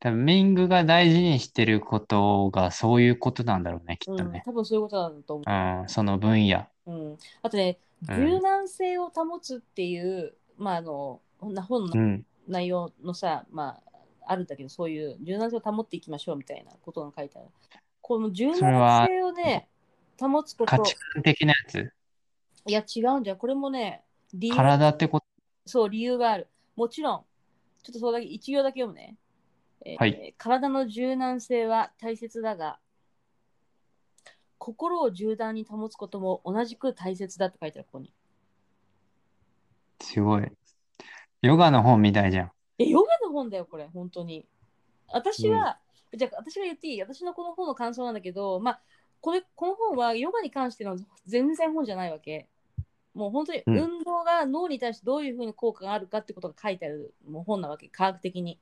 [0.00, 4.42] 多分ミングが大事にしてることがそういうことなんだろうね、きっうん、とね。
[4.46, 6.66] 多分そういうことなんだと思うん、その分野。
[6.86, 12.26] う、うん、あとねうん柔軟性を保つっていう、まああのな本のうん。
[12.48, 13.78] 内容のさ、ま
[14.26, 17.48] あ、あるんだけど、そういう柔軟性を保っていきましょうみたいなことが書いてある。
[18.00, 19.68] この柔軟性をね、
[20.18, 21.92] 保つこと、価値観的なやつ？
[22.66, 23.36] いや違うんじゃん。
[23.36, 25.26] これもね、理由体ってこと？
[25.66, 26.48] そう、理由がある。
[26.76, 27.24] もちろん、
[27.82, 29.16] ちょっとそれだけ、一行だけ読むね。
[29.84, 32.78] えーはい体の柔軟性は大切だが、
[34.58, 38.12] 心を柔軟に保つことも同じく大切だって書いてある、ここに。
[40.00, 40.44] すごい。
[41.40, 42.52] ヨガの本みたいじゃん。
[42.78, 44.46] え、ヨガの本だよ、これ、本当に。
[45.08, 45.80] 私は、
[46.14, 47.00] じゃあ、私が言っていい？
[47.00, 48.82] 私のこの本の感想なんだけど、まあ、
[49.22, 52.48] これ、この本はヨガに関しての全然本じゃないわけ。
[53.14, 58.58] もう本当にうん運動が脳に対してどういうふうに効果があるかってことが書いてあるもう本なわけ、科学的に。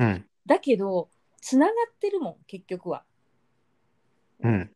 [0.00, 0.24] うん。
[0.46, 1.10] だけど、
[1.40, 3.04] つながってるもん、結局は。
[4.40, 4.70] うん。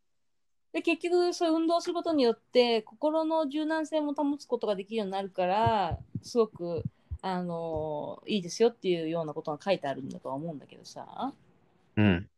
[0.73, 6.85] で、結局、そういう運動をすることによって、心の柔軟性も保つことができるようになるから、すごく、
[7.25, 11.33] あのいいですよっていうようなことが書いてあるんだとは思うんだけどさ。
[11.97, 12.29] うん。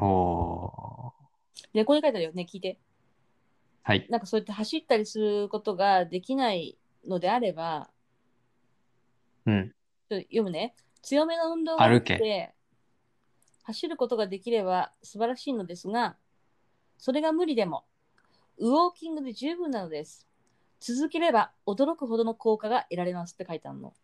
[0.00, 1.74] おー。
[1.74, 2.78] で、ここに書いてあるよね、聞いて。
[3.82, 4.06] はい。
[4.10, 6.76] なんかそうやって走ったりすることができない
[7.06, 7.90] のであれば、
[9.46, 9.74] うん。
[10.08, 10.74] ちょっと読むね。
[11.02, 12.54] 強めの運動があっ歩けて、
[13.62, 16.16] 走ることができれば素晴らしいのですが、
[16.98, 17.84] それが無理でも、
[18.58, 20.26] ウォーキングで十分なのです。
[20.80, 23.94] 続ければ驚くほどの効果が得られますって書いてあるの。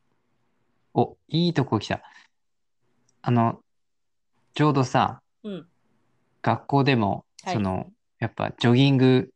[0.94, 2.02] お、いいとこ来た。
[3.22, 3.60] あの、
[4.54, 5.68] ちょうどさ、うん。
[6.42, 7.86] 学校でも、はいその、
[8.18, 9.30] やっぱジョギング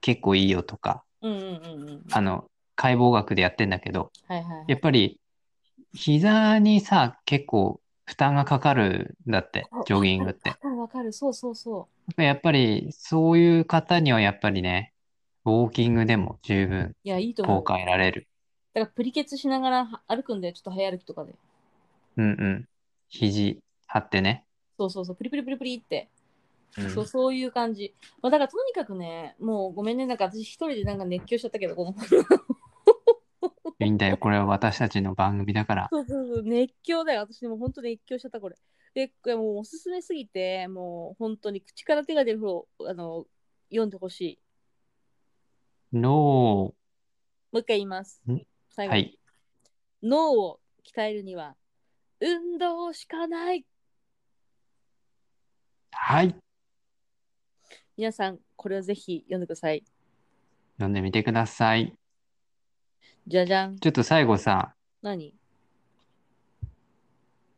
[0.00, 2.04] 結構いいよとか、うんうんうんうん。
[2.10, 2.44] あの、
[2.74, 4.64] 解剖学でやってんだけど、はいはい、はい。
[4.68, 5.20] やっぱり、
[5.92, 10.56] 膝にさ、結構負担がかかるんだって、ジョギングってわ。
[10.56, 11.12] かるわかる。
[11.12, 14.92] そうそうそやっぱり、そういう方にはやっぱりね、
[15.44, 16.94] ウォーキングでも十分。
[17.44, 18.28] 効果得られる。
[18.74, 20.54] だからプリケツしながらは歩くんだよ。
[20.54, 21.34] ちょっと早歩きとかで。
[22.16, 22.68] うんうん。
[23.08, 24.44] 肘張ってね。
[24.78, 25.16] そうそうそう。
[25.16, 26.08] プリプリプリプリって。
[26.78, 27.94] うんそうそういう感じ。
[28.22, 31.94] まあ、だからとにかくね、もうごめんね、なんか私一人でなんか熱狂しちゃったけど、この
[33.80, 34.18] いいんだよ。
[34.18, 35.88] これは私たちの番組だから。
[35.90, 37.20] そうそうそう、熱狂だよ。
[37.22, 38.56] 私でも本当に熱狂しちゃった、これ。
[38.94, 43.26] で、これもうおすすめすぎて、もう本当に口から手が出るほど、あの、
[43.70, 44.38] 読んでほしい。
[45.92, 46.74] 脳も
[47.54, 48.42] う一回言いますん？
[48.68, 49.18] 最後に、はい。
[50.02, 51.56] 脳を鍛えるには、
[52.20, 53.64] 運動しかない。
[55.90, 56.34] はい。
[57.96, 59.84] 皆さん、これをぜひ読んでください。
[60.76, 61.92] 読んでみてください。
[63.26, 63.78] じゃじゃん。
[63.78, 65.34] ちょっと最後さ、何？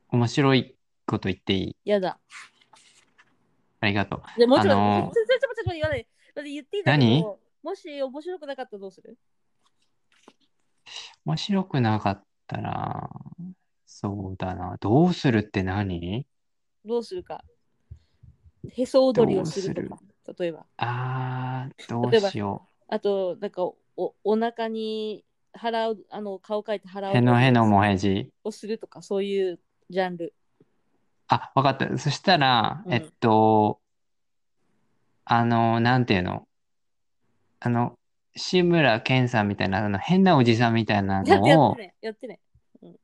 [0.09, 0.75] 面白い
[1.07, 1.77] こと言っていい？
[1.85, 2.19] やだ。
[3.81, 4.23] ありがとう。
[4.39, 6.07] でもちろん、あのーちょちょちょちょちょ言わない。
[6.35, 7.25] だって言っていいんだけど何？
[7.63, 9.19] もし面白くなかったらどうする？
[11.25, 13.11] 面白くなかったら、
[13.87, 14.77] そうだな。
[14.81, 16.27] どうするって何？
[16.85, 17.45] どうするか。
[18.69, 19.75] へそ踊りをする？
[19.75, 19.99] とどか、
[20.39, 20.67] 例えば。
[20.77, 27.13] あー、 どうしよあと、なんかお、お腹に払う、あの、顔描いて払う。
[27.15, 28.31] うへのへのもへじ。
[28.45, 30.35] をするとか、そういうジャンル。
[31.29, 31.99] あ、わかった。
[31.99, 33.81] そしたら、うんえっと、
[35.25, 36.47] あの、なんていうの？
[37.61, 37.95] あの、
[38.37, 41.95] 志村けんさんみたいな、あの変なおじさんみたいなやってやのをってね。
[42.01, 42.41] やってね。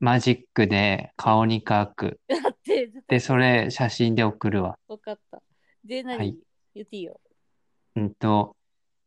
[0.00, 2.20] マジックで顔に描く。
[2.28, 2.90] やって。
[3.08, 4.78] で、それ写真で送るわ。
[4.88, 5.42] わかった。
[5.84, 6.36] で、何、はい
[6.74, 7.20] 言っていいよ。
[7.96, 8.54] うんと、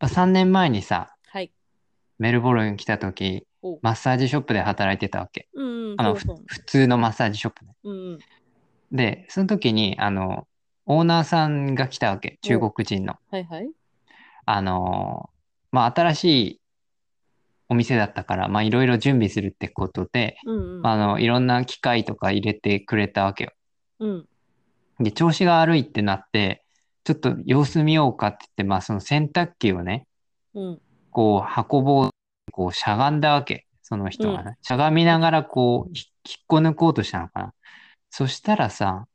[0.01, 1.51] 3年前にさ、はい。
[2.17, 5.47] メルボルン来た時お、マッサージショップで働いてたわけ。
[5.53, 6.45] うん、うん、あの、ふそうそう。
[6.47, 7.76] 普通のマッサージショップね。
[7.84, 8.20] うん、うん。
[8.91, 10.47] で、その時に、あの、
[10.86, 12.39] オーナーさんが来たわけ。
[12.41, 13.15] 中国人の。
[13.30, 13.70] はいはい。
[14.45, 15.30] あの、
[15.72, 16.59] まあ、新しい
[17.70, 20.88] お店だったから、まあ、いろいろ準備するってことで、うん、うん。
[20.88, 23.51] あの、いろんな機械とか入れてくれたわけよ。
[23.99, 24.28] うん。
[24.99, 26.63] で、調子が悪いってなって、
[27.03, 30.07] ちょっと様子見ようかって言って、まあ、その洗濯機をね、
[30.53, 30.82] うん。
[31.11, 32.09] こう、運ぼう、
[32.51, 33.65] こう、しゃがんだわけ。
[33.84, 34.57] その人がね。
[34.61, 37.53] しゃがみながら、こう、ひ引っこ抜こうとしたのかな。
[38.09, 39.05] そしたらさ、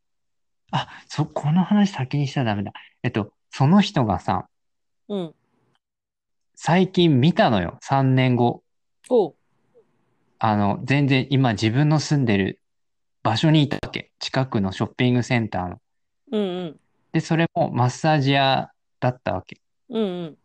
[0.71, 2.73] あ、そ、この話先にしたらダメだ。
[3.03, 4.49] えっと、その人がさ、
[5.09, 5.35] うん。
[6.55, 7.79] 最近見たのよ。
[7.83, 8.63] 3年後。
[9.11, 9.35] おう。
[10.39, 12.61] あの、全然今自分の住んでる
[13.23, 14.13] 場所にいたわけ。
[14.19, 15.81] 近くのショッピングセンターの。
[16.33, 16.81] うん、うん。
[17.13, 19.61] で、それもマッサージ屋だったわけ。
[19.89, 20.39] うん、うん。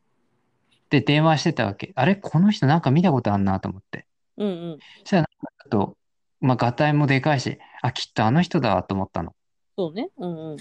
[0.89, 1.91] で、電話してたわけ。
[1.95, 2.15] あれ？
[2.15, 4.05] この人なんか見たことあんなと思って。
[4.37, 4.79] うん、うん。
[5.03, 5.97] そしたらなんかちょっと、
[6.41, 9.35] まあ、ガタイもでかいし、あ、きっとあの人だわと思ったの。
[9.77, 10.09] そうね。
[10.17, 10.57] うん、うん。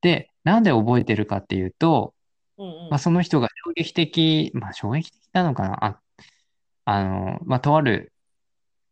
[0.00, 2.11] で、なんで覚えてるかっていうと、
[2.62, 2.98] うん、うんまあ、。
[2.98, 5.84] その人が衝撃的、まあ、衝撃的なのかな？
[5.84, 6.00] あ、
[6.84, 8.12] あの、まあ、とある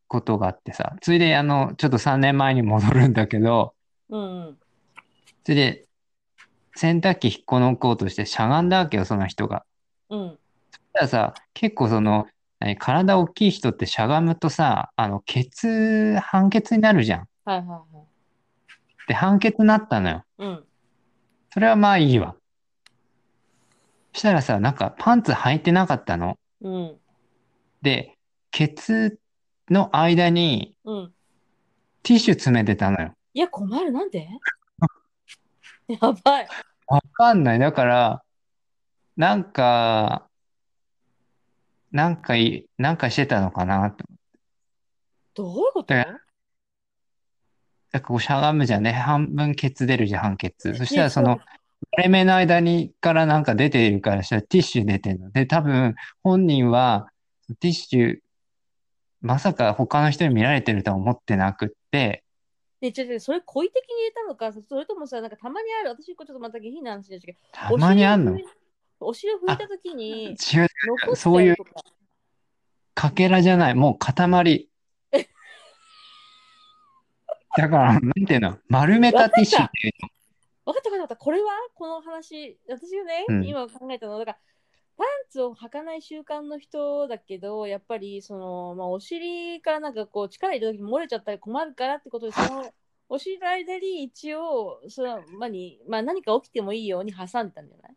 [0.09, 3.75] ことがあってさ、ついで、あの、ちょっと3年前に戻るんだけど、
[4.09, 4.59] うん、うん。
[5.45, 5.87] それで、
[6.75, 9.65] 洗濯機引っこ抜こうとしてしゃがんだわけよ、その人が。
[10.09, 10.39] うん。
[10.93, 12.27] たださ、結構その、
[12.59, 17.29] 何体大きい人ってしゃがむとさ、あの、ケツ、判決になるじゃん。
[17.45, 19.09] はい、はい、はい。
[19.09, 20.25] で、判決になったのよ。
[20.39, 20.65] うん。
[21.53, 22.37] それはまあいいわ。
[24.13, 26.39] したらさ、なんかパンツ履いてなかったの？
[26.63, 26.97] うん。
[27.83, 28.17] で、
[28.51, 29.19] ケツ
[29.71, 31.13] の間にうん。
[32.03, 33.13] ティッシュ詰めてたのよ。
[33.35, 33.93] いや、困る。
[33.93, 34.27] なんで？
[35.89, 36.49] やばい。
[36.87, 37.59] わかんない。
[37.59, 38.23] だから、
[39.17, 40.29] なんか、
[41.93, 44.05] なんかい、なんかしてたのかなと。
[45.35, 45.95] どういうこと？
[45.95, 46.07] なん
[47.93, 48.93] かこうしゃがむじゃんね。
[48.93, 50.75] 半分ケツ出るじゃん、半ケツ。
[50.75, 51.39] そしたらその、
[51.93, 55.31] 割れ目の間にからなんか出ているからしたらティッシュ出てるの。
[55.31, 57.11] で、多分本人は
[57.61, 58.19] ティッシュ、
[59.23, 62.25] まさか他の人に見られてるとは思ってなくって、
[62.81, 68.39] ね、違う違う、それ故意的に入れたのか、それともさ、なんかたまにある、私、ちょっとまた下品な話ですけど、たまにあんの？
[69.01, 70.37] お尻を拭いたときに、違う、
[71.05, 71.65] 残っそういうか
[72.95, 74.69] かけらじゃない、もう塊。
[77.57, 80.20] だから、なんていうの、丸めたティッシュっていう分かった
[80.67, 81.17] 分かった分かった。
[81.17, 81.49] これは？
[81.75, 84.39] この話、私がね、うん今考えたのは、だから、
[84.97, 92.71] パンツを履かない習慣の人だけど、やっぱり、その、まあ、お尻からなんかこう、力入れた時に漏れちゃったり困るからってことで、その、
[93.09, 97.97] お尻の間に一応、その、まあに、まあ、何か起きてもいいように挟んでたんじゃない？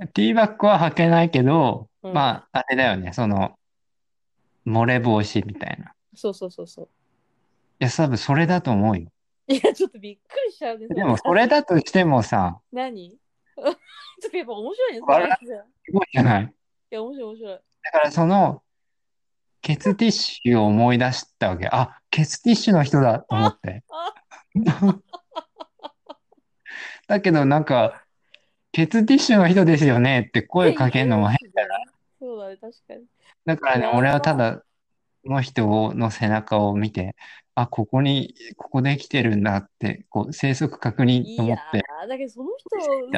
[0.00, 0.06] の。
[0.08, 3.56] ティーバッグは履けないけど、うんまあ、あれだよね、その、
[4.66, 5.94] 漏れ防止みたいな。
[6.12, 6.88] いそうそうそうそう。
[7.78, 9.06] や、多分それだと思うよ。
[9.46, 10.86] いや、ちょっとびっくりしちゃうね。
[10.88, 13.10] でも、それだとしてもさ、何？
[13.56, 14.98] ちょっとやっぱ面白いね。
[14.98, 16.54] すごいじゃない？
[16.90, 17.60] や、面白い面白い。
[17.82, 18.62] だから、その、
[19.60, 21.68] ケツティッシュを思い出したわけ。
[21.68, 23.82] あ、ケツティッシュの人だと思って。
[23.90, 24.14] あ
[27.06, 28.04] だけど、なんか、
[28.72, 31.38] ケツティッシュの人ですよねって声かけるのも変。
[32.18, 33.04] そうだね、確かに。
[33.44, 34.62] だからね、俺はただ、
[35.24, 37.14] その人の背中を見て、
[37.56, 42.68] あ、ここに、ここで生きてるんだって、こう、生息確認いやと思って、ーだけどその人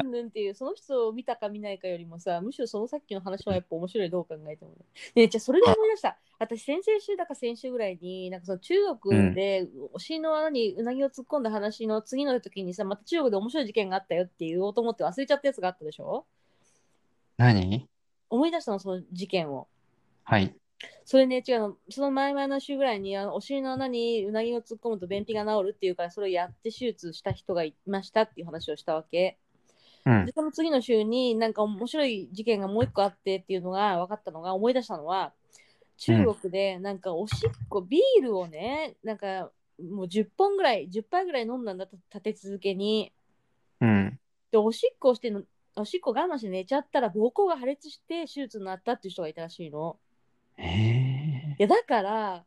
[0.03, 4.77] うんぬんっていう、その人を見たか見ないかよりもさ、むしろそのさっきの話はやっぱ面白い、どう考えてもね。
[5.15, 6.19] ねじゃあそれで思い出した。
[6.39, 16.27] 私、先々週だか先週ぐらいに、なんかその中国でお尻の穴にうなぎを突っ込んだ話の次の時にさ、また中国で面白い事件があったよって言おうと思って忘れちゃったやつがあったでしょ？
[17.39, 17.89] 何？
[18.29, 19.67] 思い出したの、その事件を。
[20.25, 20.55] はい。
[21.05, 29.39] それね、違うの、その前々の週ぐらいにあのお尻の穴にうなぎを突っ込むと便秘が治るっていうから、それをやって手術した人がいましたっていう話をしたわけ。
[30.05, 30.33] うんで、。
[30.33, 35.33] その次の週になんか面白い事件がもう一個あってっていうのが分かったのが、思い出したのは、
[35.99, 39.51] 中国でなんかおしっこ、ビールをね、なんか
[39.83, 43.13] もう10本ぐらい、10杯ぐらい飲んだんだと立て続けに。
[43.81, 44.19] うん。
[44.51, 45.43] で、おしっこをしての、
[45.77, 49.99] おしっこ我慢して寝ちゃったら膀胱が破裂して手術になったっていう人がいたらしいの。
[50.59, 52.45] ええいや、だから、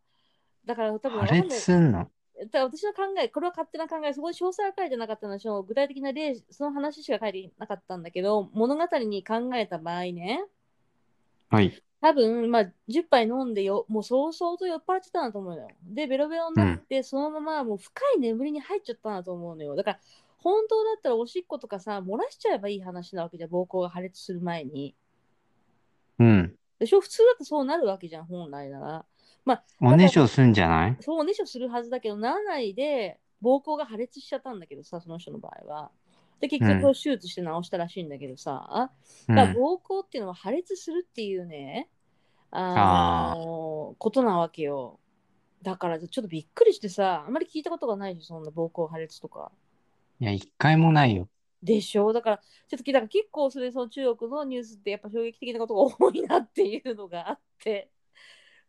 [0.65, 2.09] だから多分破わかんない裂すんの？
[2.51, 10.45] だ私の考え、これは勝手な考え、そこに詳細は書いてなかったので、その具体的な例、その話しか書いてなかったんだけど、物語に考えた場合ね、
[11.49, 11.83] はい。
[12.01, 15.67] 多分、まあ、10杯飲んでよ、もうそうそうと酔っ払ってたんだと思うのよ。
[15.83, 19.75] で、ベロベロになって、そのままもう深い眠りに入っちゃったんだと思うのよ。
[19.75, 19.99] だから、
[20.37, 24.95] 本当だったらおしっことかさ、漏らしちゃえばいい話なわけじゃん、膀胱が破裂する前に。
[26.19, 26.55] うん。
[26.79, 27.01] でしょ？
[27.01, 29.05] 普通だとそうなるわけじゃん、本来なら。
[29.81, 30.97] おねしょすんじゃない？
[31.01, 35.91] そうねしょするはずだけど、ならないで、膀胱が破裂しちゃったんだけどさ、その人の場合は。
[36.39, 38.91] で、結うん局手術して治したらしいんだけどさ、
[39.27, 39.57] うだからん。
[39.57, 41.89] 膀胱っていうのは破裂するっていうね、
[42.51, 44.99] あのことなわけよ。
[45.61, 49.51] だからちょっとびっくりしてさ、あんまり聞いたことがないでしょ、そんな膀胱破裂とか。
[50.21, 51.27] いや、一回もないよ。
[51.61, 52.13] でしょ？
[52.13, 57.89] だから、ちょっと聞いたから結構それ、その中国のニュースってやっぱ衝撃的なことが多いなっていうのがあって、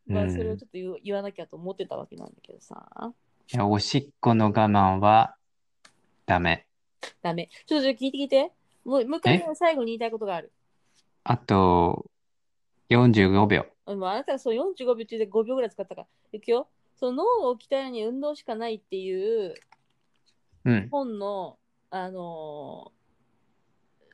[0.06, 3.12] まあうんそれをちょっと言う言わなきゃと思ってたわけなんだけどさ。
[3.52, 5.36] いや、おしっこの我慢は
[6.26, 6.66] ダメ。
[7.22, 7.48] ダメ。
[7.66, 8.52] ちょっと聞いて聞いて。
[8.84, 10.52] もうもう一回ね最後に言いたいことがある。
[11.22, 12.06] あと、
[12.88, 13.66] 45秒。
[13.86, 16.06] あなたがそう45秒中で5秒ぐらい使ったから。
[16.32, 16.68] いくよ。
[16.96, 19.54] その脳を鍛えるには運動しかないっていう
[20.64, 20.88] うん。
[21.90, 23.00] あのー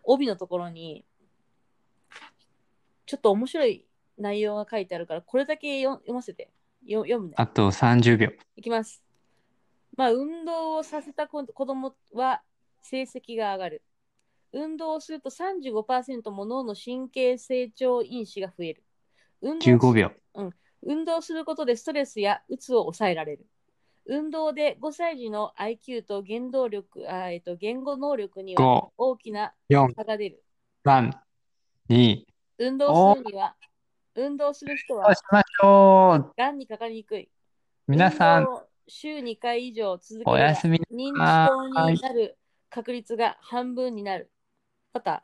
[0.06, 1.04] 帯のところに、
[3.04, 3.84] ちょっと面白い
[4.18, 6.50] 内容が書いてあるから、これだけよ読ませて。
[6.84, 7.34] よ読むね。
[7.36, 8.30] あと30秒。
[8.56, 9.02] いきます。
[9.96, 12.42] まあ、運動をさせた子子供は
[12.82, 13.82] 成績が上がる。
[14.52, 18.84] 運動をすると35%も脳の神経成長因子が増える。
[19.42, 20.12] 運動し15秒。
[20.82, 23.46] 運動することでストレスやうつを抑えられる。
[24.08, 30.42] 運動で5歳児の IQ と言動力あ、えっと、言語能力には5、大きな4、差が出る。
[30.84, 31.10] 3、
[31.88, 32.24] 2、
[32.58, 33.56] 運動するには、
[34.14, 36.34] 運動する人はそうしましょう。
[36.36, 37.28] がんにかかりにくい。
[37.86, 38.46] 皆さん
[38.88, 42.38] 週2回以上続けおれば認知症になる
[42.70, 44.30] 確率が半分になる。
[44.92, 45.14] また